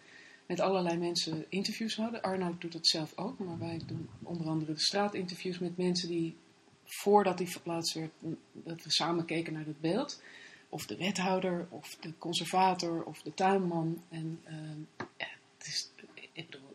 [0.45, 2.21] met allerlei mensen interviews houden.
[2.21, 6.35] Arnoud doet het zelf ook, maar wij doen onder andere de straatinterviews met mensen die,
[6.83, 8.11] voordat die verplaatst werd,
[8.51, 10.21] dat we samen keken naar het beeld
[10.69, 14.03] of de wethouder, of de conservator, of de tuinman.
[14.09, 15.89] En uh, ja, het is,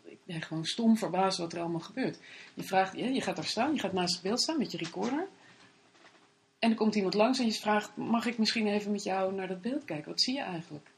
[0.03, 2.19] ik ben gewoon stom verbaasd wat er allemaal gebeurt.
[2.53, 5.27] Je vraagt, je gaat daar staan, je gaat naast het beeld staan met je recorder.
[6.59, 9.47] En er komt iemand langs en je vraagt, mag ik misschien even met jou naar
[9.47, 10.11] dat beeld kijken?
[10.11, 10.91] Wat zie je eigenlijk?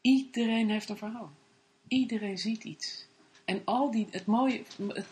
[0.00, 1.30] Iedereen heeft een verhaal.
[1.88, 3.06] Iedereen ziet iets.
[3.44, 4.62] En al die, het mooie,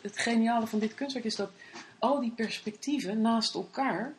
[0.00, 1.50] het geniale van dit kunstwerk is dat
[1.98, 4.14] al die perspectieven naast elkaar,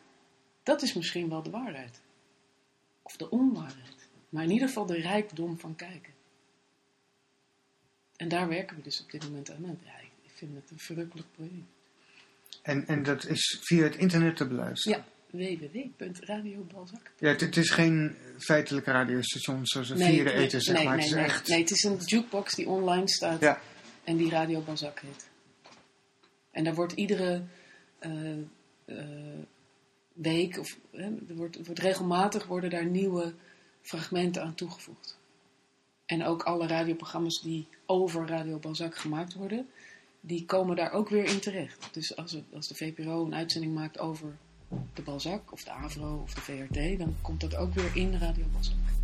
[0.62, 2.00] dat is misschien wel de waarheid.
[3.12, 4.08] Of de onwaarheid.
[4.28, 6.12] Maar in ieder geval de rijkdom van kijken.
[8.16, 9.78] En daar werken we dus op dit moment aan.
[9.84, 11.66] Ja, ik vind het een verrukkelijk project.
[12.62, 15.04] En, en dat is via het internet te beluisteren?
[15.30, 15.56] Ja,
[15.96, 17.10] www.radiobalzak.
[17.18, 20.96] Ja, het, is geen feitelijke radiostation zoals een nee, vierde eten, zeg nee, maar.
[20.96, 21.48] Nee, het is echt...
[21.48, 23.60] nee, het is een jukebox die online staat ja.
[24.04, 25.28] en die Radio Balzak heet.
[26.50, 27.42] En daar wordt iedere
[28.00, 28.36] uh,
[28.86, 28.96] uh,
[30.12, 33.34] week, of uh, er wordt, wordt regelmatig worden daar nieuwe
[33.80, 35.18] fragmenten aan toegevoegd.
[36.06, 39.68] En ook alle radioprogramma's die over Radio Balzac gemaakt worden,
[40.20, 41.88] die komen daar ook weer in terecht.
[41.92, 44.36] Dus als, als de VPRO een uitzending maakt over
[44.94, 48.44] de Balzac, of de AVRO, of de VRT, dan komt dat ook weer in Radio
[48.52, 49.01] Balzac.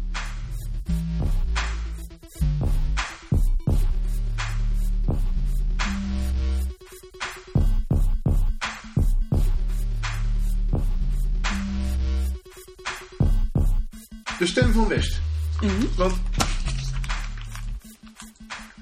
[14.49, 15.21] Stem van West.
[15.61, 15.89] Mm -hmm.
[15.97, 16.15] Want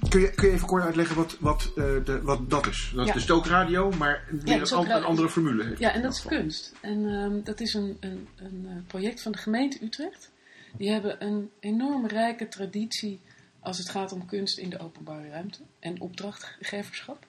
[0.09, 2.93] Kun je, kun je even kort uitleggen wat, wat, uh, de, wat dat is?
[2.95, 3.15] Dat ja.
[3.15, 5.79] is ook radio, maar weer een, een, andere formule heeft.
[5.79, 6.73] Ja, en dat is kunst.
[6.81, 10.31] En um, dat is een, een, een uh, project van de gemeente Utrecht.
[10.77, 13.21] Die hebben een enorm rijke traditie
[13.61, 17.27] als het gaat om kunst in de openbare ruimte en opdrachtgeverschap.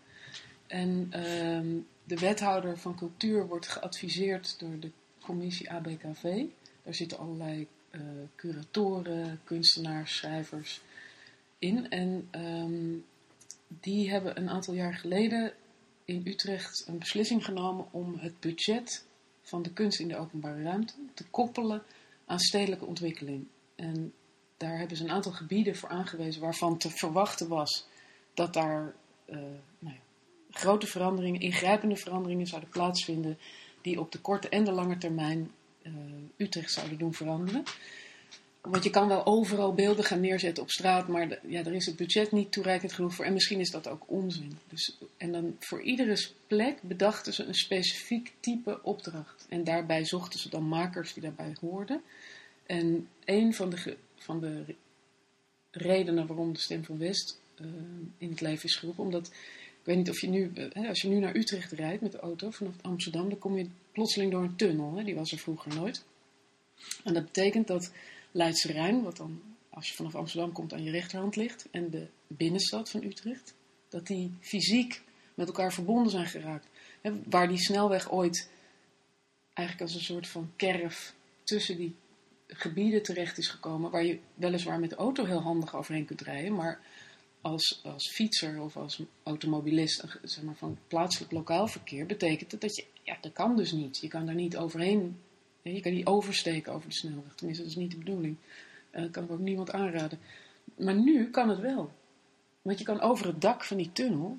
[0.67, 0.89] En
[1.25, 6.43] um, de wethouder van cultuur wordt geadviseerd door de commissie ABKV.
[6.83, 7.67] Daar zitten allerlei
[8.35, 10.81] curatoren, kunstenaars, schrijvers
[11.59, 11.89] in.
[11.89, 13.05] En um,
[13.67, 15.53] die hebben een aantal jaar geleden
[16.05, 19.05] in Utrecht een beslissing genomen om het budget
[19.41, 21.83] van de kunst in de openbare ruimte te koppelen
[22.25, 23.47] aan stedelijke ontwikkeling.
[23.75, 24.13] En
[24.57, 27.87] daar hebben ze een aantal gebieden voor aangewezen waarvan te verwachten was
[28.33, 28.93] dat daar
[29.29, 29.35] uh,
[29.79, 30.01] nou ja,
[30.51, 33.37] grote veranderingen, ingrijpende veranderingen zouden plaatsvinden
[33.81, 35.51] die op de korte en de lange termijn
[36.37, 37.63] Utrecht zouden doen veranderen.
[38.61, 41.95] Want je kan wel overal beelden gaan neerzetten op straat, maar ja, er is het
[41.95, 43.25] budget niet toereikend genoeg voor.
[43.25, 44.57] En misschien is dat ook onzin.
[44.69, 49.45] Dus, en dan voor iedere plek bedachten ze een specifiek type opdracht.
[49.49, 52.01] En daarbij zochten ze dan makers die daarbij hoorden.
[52.65, 54.75] En een van de, van de
[55.71, 57.67] redenen waarom de Stem van West uh,
[58.17, 61.07] in het leven is geroepen, omdat ik weet niet of je nu, uh, als je
[61.07, 63.67] nu naar Utrecht rijdt met de auto vanaf Amsterdam, dan kom je
[63.97, 64.95] plotseling door een tunnel.
[64.95, 65.03] Hè?
[65.03, 66.05] Die was er vroeger nooit.
[67.03, 67.91] En dat betekent dat
[68.31, 72.07] Leidse Rijn, wat dan als je vanaf Amsterdam komt aan je rechterhand ligt, en de
[72.27, 73.53] binnenstad van Utrecht,
[73.89, 75.01] dat die fysiek
[75.33, 76.67] met elkaar verbonden zijn geraakt.
[77.29, 78.49] waar die snelweg ooit
[79.53, 81.95] eigenlijk als een soort van kerf tussen die
[82.47, 86.55] gebieden terecht is gekomen, waar je weliswaar met de auto heel handig overheen kunt rijden,
[86.55, 86.79] maar
[87.41, 92.75] als, als fietser of als automobilist zeg maar, van plaatselijk lokaal verkeer betekent het dat
[92.75, 93.97] je, ja, dat kan dus niet.
[93.97, 95.17] Je kan daar niet overheen
[95.73, 97.35] je kan niet oversteken over de snelweg.
[97.35, 98.37] Tenminste, dat is niet de bedoeling.
[98.91, 100.19] Uh, dat kan ik ook niemand aanraden.
[100.77, 101.91] Maar nu kan het wel.
[102.61, 104.37] Want je kan over het dak van die tunnel.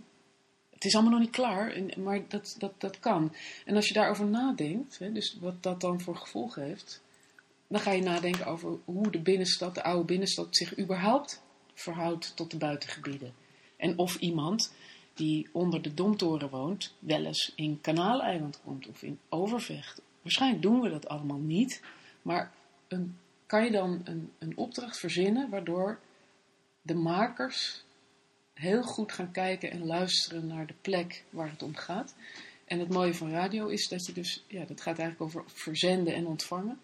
[0.71, 3.35] Het is allemaal nog niet klaar, maar dat, dat, dat kan.
[3.65, 7.03] En als je daarover nadenkt, dus wat dat dan voor gevolg heeft,
[7.67, 11.43] dan ga je nadenken over hoe de binnenstad, de oude binnenstad, zich überhaupt
[11.75, 13.33] verhoudt tot de buitengebieden.
[13.77, 14.73] En of iemand
[15.19, 20.81] die onder de Domtoren woont, wel eens in Kanaaleiland komt of in Overvecht Waarschijnlijk doen
[20.81, 21.83] we dat allemaal niet,
[22.23, 22.53] maar
[22.89, 26.01] een, kan je dan een, een opdracht verzinnen waardoor
[26.83, 27.85] de makers
[28.55, 32.15] heel goed gaan kijken en luisteren naar de plek waar het om gaat.
[32.65, 36.15] En het mooie van radio is dat je dus, ja, dat gaat eigenlijk over verzenden
[36.15, 36.81] en ontvangen.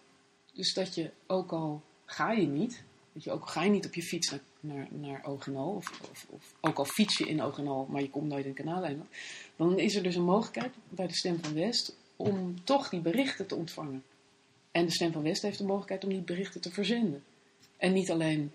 [0.53, 2.83] Dus dat je ook al ga je niet,
[3.13, 6.01] dat je ook al ga je niet op je fiets naar, naar, naar Ogenal, of,
[6.11, 9.09] of, of, ook al fiets je in Ogenal, maar je komt nooit in Kanaaleiland,
[9.55, 13.47] dan is er dus een mogelijkheid bij de Stem van West om toch die berichten
[13.47, 14.03] te ontvangen.
[14.71, 17.23] En de Stem van West heeft de mogelijkheid om die berichten te verzenden.
[17.77, 18.51] En niet alleen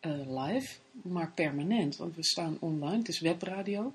[0.00, 1.96] uh, live, maar permanent.
[1.96, 3.92] Want we staan online, het is webradio.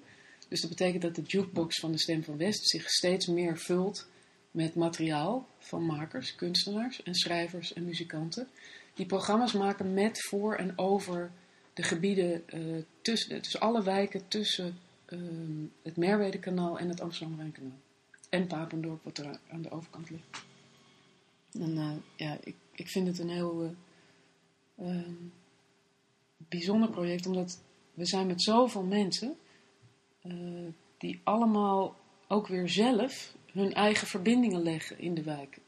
[0.48, 4.08] Dus dat betekent dat de jukebox van de Stem van West zich steeds meer vult
[4.52, 8.48] met materiaal van makers, kunstenaars en schrijvers en muzikanten.
[8.94, 11.32] Die programma's maken met, voor en over
[11.74, 14.78] de gebieden uh, tussen, dus alle wijken tussen
[15.10, 15.20] uh,
[15.84, 17.80] het Merwede-kanaal en het Amsterdam-Rijnkanaal
[18.30, 20.44] en Papendorp, wat er aan de overkant ligt.
[21.52, 23.76] En uh, ja, ik, ik vind het een heel
[24.80, 25.08] uh,
[26.38, 27.62] bijzonder project, omdat
[27.94, 29.36] we zijn met zoveel mensen
[30.98, 31.96] die allemaal
[32.28, 35.60] ook weer zelf hun eigen verbindingen leggen in de wijk.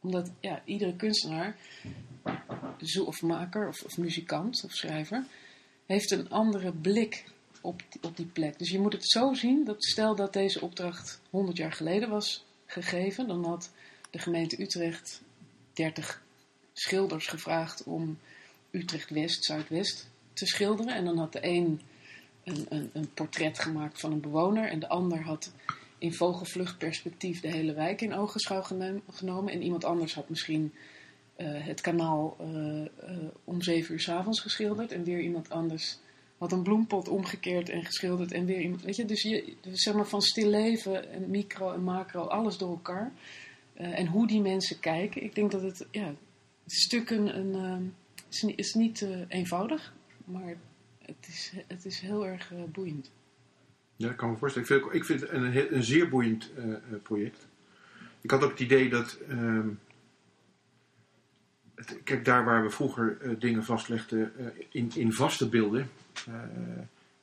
[0.00, 1.56] Omdat ja, iedere kunstenaar,
[3.04, 5.24] of maker, of, of muzikant, of schrijver,
[5.86, 7.24] heeft een andere blik
[7.60, 8.58] op, op die plek.
[8.58, 12.44] Dus je moet het zo zien, dat stel dat deze opdracht 100 jaar geleden was
[12.66, 13.70] gegeven, dan had
[14.10, 15.22] de gemeente Utrecht
[15.72, 16.22] 30
[16.72, 18.18] schilders gevraagd om
[18.70, 20.94] Utrecht West, Zuidwest te schilderen.
[20.94, 21.80] En dan had de een
[22.44, 25.52] een, een, een portret gemaakt van een bewoner en de ander had
[25.98, 28.62] in vogelvluchtperspectief de hele wijk in ogenschouw
[29.08, 29.52] genomen.
[29.52, 30.72] En iemand anders had misschien
[31.42, 32.86] uh, het kanaal uh, uh,
[33.44, 34.92] om zeven uur s avonds geschilderd.
[34.92, 35.98] En weer iemand anders
[36.38, 38.32] had een bloempot omgekeerd en geschilderd.
[38.32, 41.82] En weer iemand, weet je, dus, je, zeg maar van stil leven en micro en
[41.82, 43.12] macro, alles door elkaar.
[43.74, 45.22] en hoe die mensen kijken.
[45.22, 46.06] Ik denk dat het, ja,
[46.62, 47.94] het stuk een, een
[48.28, 49.92] is niet, is niet eenvoudig,
[50.24, 50.56] maar
[50.98, 53.10] het is, het is heel erg boeiend.
[53.96, 54.68] Ja, ik kan me voorstellen.
[54.68, 56.50] Ik vind, ik vind het een, een zeer boeiend
[57.02, 57.46] project.
[58.20, 59.18] Ik had ook het idee dat.
[59.26, 59.91] Het,
[62.04, 64.32] kijk, daar waar we vroeger uh, dingen vastlegden
[64.68, 65.90] in, in vaste beelden.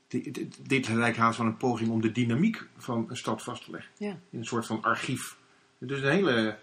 [0.07, 3.63] dit, dit, dit lijkt haast van een poging om de dynamiek van een stad vast
[3.65, 3.91] te leggen.
[3.97, 4.17] Ja.
[4.29, 5.37] In een soort van archief.
[5.77, 6.57] Het is een hele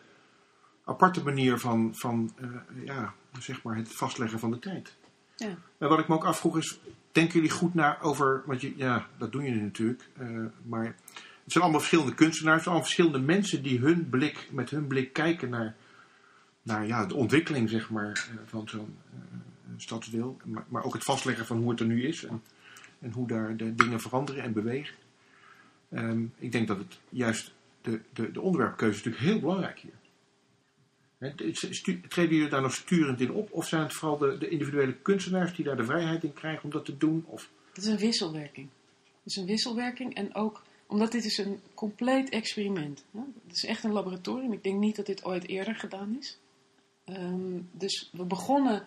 [0.84, 2.34] aparte manier van, van
[2.84, 4.96] ja, zeg maar het vastleggen van de tijd.
[5.36, 5.56] Ja.
[5.78, 6.80] En wat ik me ook afvroeg is,
[7.12, 10.08] denken jullie goed na over, want je, ja, dat doen jullie natuurlijk,
[10.62, 10.84] maar
[11.46, 14.86] het zijn allemaal verschillende kunstenaars, het zijn allemaal verschillende mensen die hun blik, met hun
[14.86, 15.76] blik kijken naar,
[16.66, 21.04] naar ja, de ontwikkeling zeg maar, uh, van zo'n uh, stadsdeel, maar, maar, ook het
[21.04, 22.42] vastleggen van hoe het er nu is en,
[22.98, 24.96] en hoe daar de dingen veranderen en bewegen.
[25.92, 27.52] Um, ik denk dat het juist
[27.82, 29.94] de, de, de onderwerpkeuze is natuurlijk heel belangrijk hier.
[32.08, 33.52] Treden jullie daar nog sturend in op?
[33.52, 36.70] Of zijn het vooral de, de, individuele kunstenaars die daar de vrijheid in krijgen om
[36.70, 37.24] dat te doen?
[37.26, 37.50] Of?
[37.72, 38.68] Het is een wisselwerking.
[39.04, 43.04] Het is een wisselwerking en ook omdat dit is een compleet experiment.
[43.10, 43.20] Hè?
[43.46, 44.52] Het is echt een laboratorium.
[44.52, 46.38] Ik denk niet dat dit ooit eerder gedaan is.
[47.08, 48.84] Um, dus we begonnen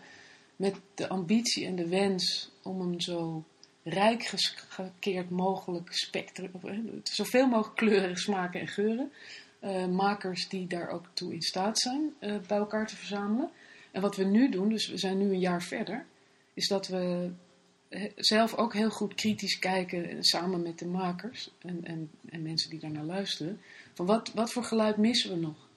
[0.55, 3.43] met de ambitie en de wens om een zo
[3.83, 4.23] rijk
[4.69, 6.51] gekeerd mogelijk spectrum,
[7.03, 9.11] zoveel mogelijk kleuren, smaken en geuren
[9.61, 13.49] uh, makers die daar ook toe in staat zijn uh, bij elkaar te verzamelen.
[13.91, 16.05] En wat we nu doen, dus we zijn nu een jaar verder,
[16.53, 17.31] is dat we
[18.15, 22.79] zelf ook heel goed kritisch kijken, samen met de makers en, en, en mensen die
[22.79, 23.61] daarnaar luisteren,
[23.93, 25.68] van wat, wat voor geluid missen we nog?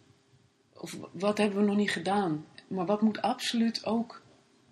[0.83, 2.47] Of wat hebben we nog niet gedaan?
[2.67, 4.23] Maar wat moet absoluut ook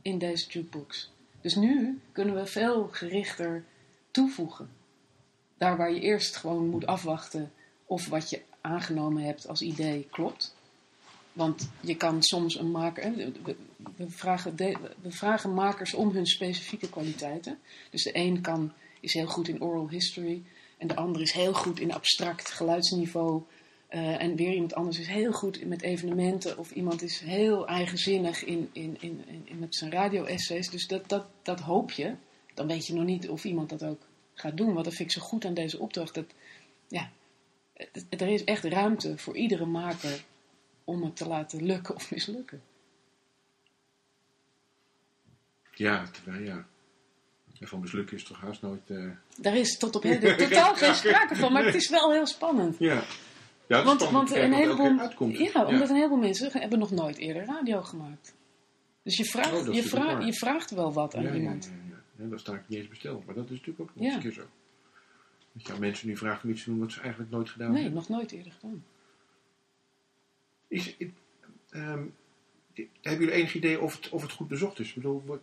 [0.02, 1.10] in deze jukebox?
[1.40, 3.64] Dus nu kunnen we veel gerichter
[4.10, 4.70] toevoegen.
[5.58, 7.52] Daar waar je eerst gewoon moet afwachten
[7.86, 10.54] of wat je aangenomen hebt als idee klopt.
[11.32, 13.14] Want je kan soms een maker.
[13.96, 14.56] We, vragen
[15.02, 17.58] we vragen makers om hun specifieke kwaliteiten.
[17.90, 20.42] Dus de een kan, is heel goed in oral history.
[20.78, 23.42] En de ander is heel goed in abstract geluidsniveau.
[23.90, 26.58] Uh, en weer iemand anders is heel goed met evenementen.
[26.58, 30.70] Of iemand is heel eigenzinnig in, in, in, in met zijn radio-essays.
[30.70, 32.14] Dus dat, dat, dat hoop je.
[32.54, 34.00] Dan weet je nog niet of iemand dat ook
[34.34, 34.74] gaat doen.
[34.74, 36.14] Wat dat vind ik zo goed aan deze opdracht.
[36.14, 36.26] Dat,
[36.88, 37.10] ja,
[38.08, 40.24] er is echt ruimte voor iedere maker
[40.84, 42.62] om het te laten lukken of mislukken.
[45.74, 46.04] Ja,
[46.38, 46.66] ja.
[47.60, 48.90] En van mislukken is toch haast nooit.
[48.90, 49.10] Uh...
[49.36, 52.78] Daar is tot op heden totaal geen sprake van, maar het is wel heel spannend.
[52.78, 53.04] Ja.
[53.70, 54.94] Ja, want, want een heleboel,
[55.28, 58.34] ja, omdat een heleboel mensen hebben nog nooit eerder radio gemaakt.
[59.02, 61.72] Dus je vraagt, oh, je, vraagt, je vraagt wel wat aan iemand.
[62.16, 64.32] Ja, dat sta ik niet eens besteld, maar dat is natuurlijk ook nog eens keer
[64.32, 64.42] zo.
[65.52, 67.82] Dat je mensen nu vraagt om iets te doen wat ze eigenlijk nooit gedaan nee,
[67.82, 68.00] hebben.
[68.00, 68.84] Nee, nog nooit eerder gedaan.
[70.68, 70.96] Is,
[71.70, 72.14] um,
[73.00, 74.88] hebben jullie enig idee of het, of het goed bezocht is?
[74.88, 75.40] Ik bedoel, wat...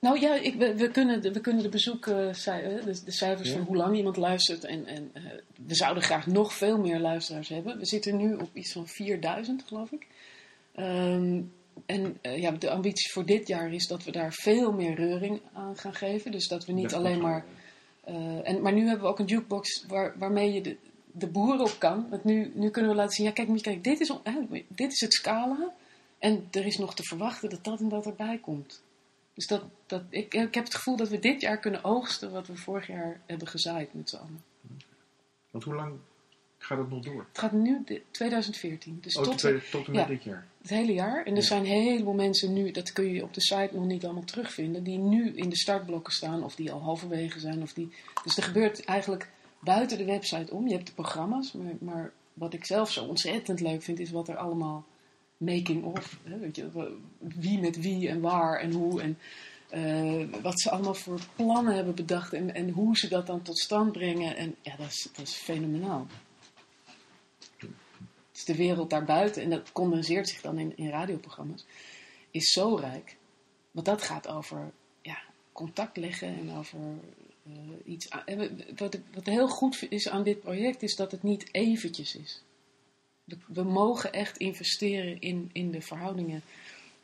[0.00, 3.60] Nou ja, ik, we, we, kunnen de, we kunnen de bezoeken, de, de cijfers van
[3.60, 4.64] hoe lang iemand luistert.
[4.64, 5.22] En, en uh,
[5.66, 7.78] we zouden graag nog veel meer luisteraars hebben.
[7.78, 10.06] We zitten nu op iets van 4000, geloof ik.
[10.76, 11.52] Um,
[11.86, 15.40] en uh, ja, de ambitie voor dit jaar is dat we daar veel meer reuring
[15.52, 16.30] aan gaan geven.
[16.30, 17.44] Dus dat we niet dat alleen maar
[18.08, 20.76] uh, en, maar nu hebben we ook een jukebox waar, waarmee je de,
[21.12, 22.06] de boeren op kan.
[22.10, 24.12] Want nu, nu kunnen we laten zien, ja kijk, kijken, dit is,
[24.68, 25.72] dit is het scala.
[26.18, 28.82] En er is nog te verwachten dat dat en dat erbij komt.
[29.38, 32.46] Dus dat, dat, ik, ik heb het gevoel dat we dit jaar kunnen oogsten wat
[32.46, 34.42] we vorig jaar hebben gezaaid met z'n allen.
[35.50, 35.98] Want hoe lang
[36.58, 37.26] gaat het nog door?
[37.28, 38.98] Het gaat nu 2014.
[39.00, 40.46] Dus oh, tot, tweede, tot en met dit jaar?
[40.60, 41.24] Het hele jaar.
[41.24, 44.04] En er zijn een heleboel mensen nu, dat kun je op de site nog niet
[44.04, 47.62] allemaal terugvinden, die nu in de startblokken staan of die al halverwege zijn.
[47.62, 47.92] Of die,
[48.24, 50.68] dus er gebeurt eigenlijk buiten de website om.
[50.68, 54.28] Je hebt de programma's, maar, maar wat ik zelf zo ontzettend leuk vind, is wat
[54.28, 54.86] er allemaal
[55.38, 59.18] making of, weet je, wie met wie en waar en hoe en
[59.74, 63.58] uh, wat ze allemaal voor plannen hebben bedacht en, en hoe ze dat dan tot
[63.58, 64.36] stand brengen.
[64.36, 66.06] En ja, dat is, dat is fenomenaal
[68.38, 71.64] is de wereld daarbuiten, en dat condenseert zich dan in, in radioprogramma's,
[72.30, 73.16] is zo rijk.
[73.70, 74.72] Want dat gaat over
[75.02, 75.18] ja,
[75.52, 76.80] contact leggen en over
[77.84, 78.08] iets.
[78.76, 82.42] wat, wat heel goed is aan dit project is dat het niet eventjes is.
[83.46, 86.42] We, mogen echt investeren in, in de verhoudingen.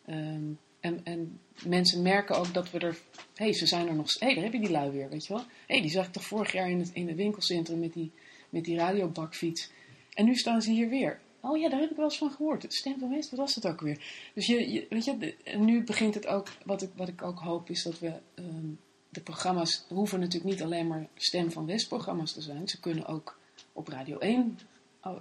[0.06, 2.98] Ehm, en, en mensen merken ook dat we er.
[3.34, 4.18] Hé, hey, ze zijn er nog.
[4.18, 5.42] Hé, daar heb je die lui weer, weet je wel.
[5.42, 8.12] Hé, hey, die zag ik toch vorig jaar in het, in het winkelcentrum met die,
[8.50, 9.70] met die radiobakfiets.
[10.14, 11.20] En nu staan ze hier weer.
[11.40, 12.72] Oh ja, daar heb ik wel eens van gehoord.
[12.74, 14.30] Stem van West, wat was het ook weer?
[14.34, 16.48] Dus je, weet je, nu begint het ook.
[16.64, 18.12] Wat ik, wat ik ook hoop is dat we.
[18.34, 18.70] Ehm,
[19.08, 22.68] de programma's hoeven natuurlijk niet alleen maar Stem van West programma's te zijn.
[22.68, 23.38] Ze kunnen ook
[23.72, 24.58] op Radio 1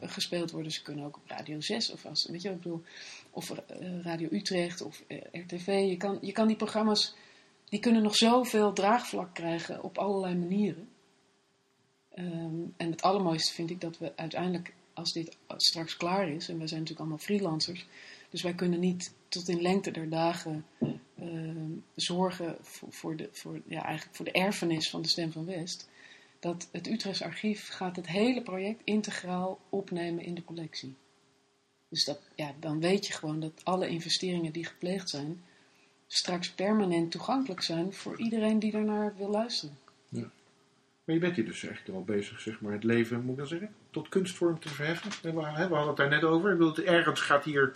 [0.02, 0.72] gespeeld worden.
[0.72, 2.84] Ze kunnen ook op Radio 6 of als, weet je wat ik bedoel,
[3.30, 5.66] of uh, Radio Utrecht of eh, RTV.
[5.66, 7.16] Je kan, je kan die programma's,
[7.66, 10.88] die kunnen nog zoveel draagvlak krijgen op allerlei manieren.
[12.16, 16.58] Um, en het allermooiste vind ik dat we uiteindelijk, als dit straks klaar is, en
[16.58, 17.88] wij zijn natuurlijk allemaal freelancers,
[18.30, 20.66] dus wij kunnen niet tot in lengte der dagen
[21.16, 22.58] uh, zorgen
[22.90, 25.90] voor, de, voor, ja, eigenlijk voor de erfenis van de Stem van West
[26.44, 30.96] dat het Utrechts Archief gaat het hele project integraal opnemen in de collectie.
[31.90, 35.44] Dus dat, ja, dan weet je gewoon dat alle investeringen die gepleegd zijn,
[36.08, 39.78] straks permanent toegankelijk zijn voor iedereen die ernaar wil luisteren.
[40.10, 40.32] Ja.
[41.04, 43.48] Maar je bent hier dus eigenlijk al bezig, zeg maar, het leven, moet ik dan
[43.48, 45.12] zeggen, tot kunstvorm te verheffen.
[45.22, 46.52] We, we hadden het daar net over.
[46.52, 47.72] Ik bedoel, ergens gaat hier,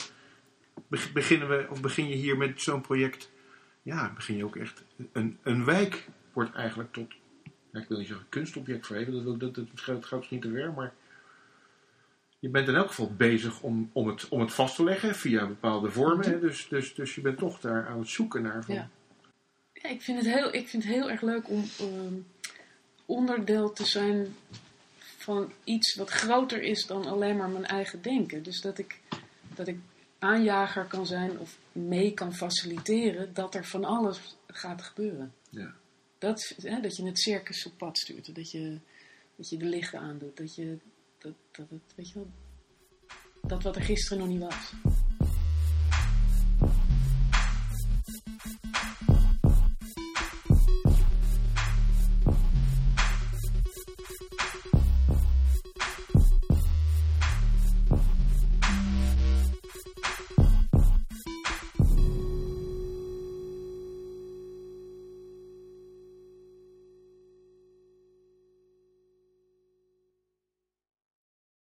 [1.14, 3.32] beginnen we, of begin je hier met zo'n project,
[3.82, 7.14] ja, begin je ook echt, een, een wijk wordt eigenlijk tot
[7.82, 10.74] ik wil niet zeggen kunstobject voor even, dat, dat, dat, dat gaat niet te ver,
[10.74, 10.94] maar
[12.40, 15.48] je bent in elk geval bezig om, om, het, om het vast te leggen via
[15.48, 16.30] bepaalde vormen.
[16.30, 16.40] Hè?
[16.40, 18.64] Dus, dus, dus je bent toch daar aan het zoeken naar.
[18.64, 18.76] Van...
[18.76, 18.90] Ja.
[19.74, 22.14] ja, ik, vind het heel, ik vind het heel erg leuk om ehm,
[23.06, 24.36] onderdeel te zijn
[25.18, 28.44] van iets wat groter is dan alleen maar mijn eigen denken.
[28.44, 29.00] Dus dat ik,
[29.56, 29.78] dat ik
[30.20, 35.34] aanjager kan zijn of mee kan faciliteren dat er van alles gaat gebeuren.
[35.50, 35.74] Ja.
[36.18, 38.36] Dat, hè, dat je het circus op pad stuurt.
[38.36, 38.80] Dat je,
[39.36, 40.38] dat je de lichten aandoet.
[40.38, 40.78] Dat je,
[41.18, 42.28] dat, dat, weet je wel,
[43.42, 44.72] dat wat er gisteren nog niet was.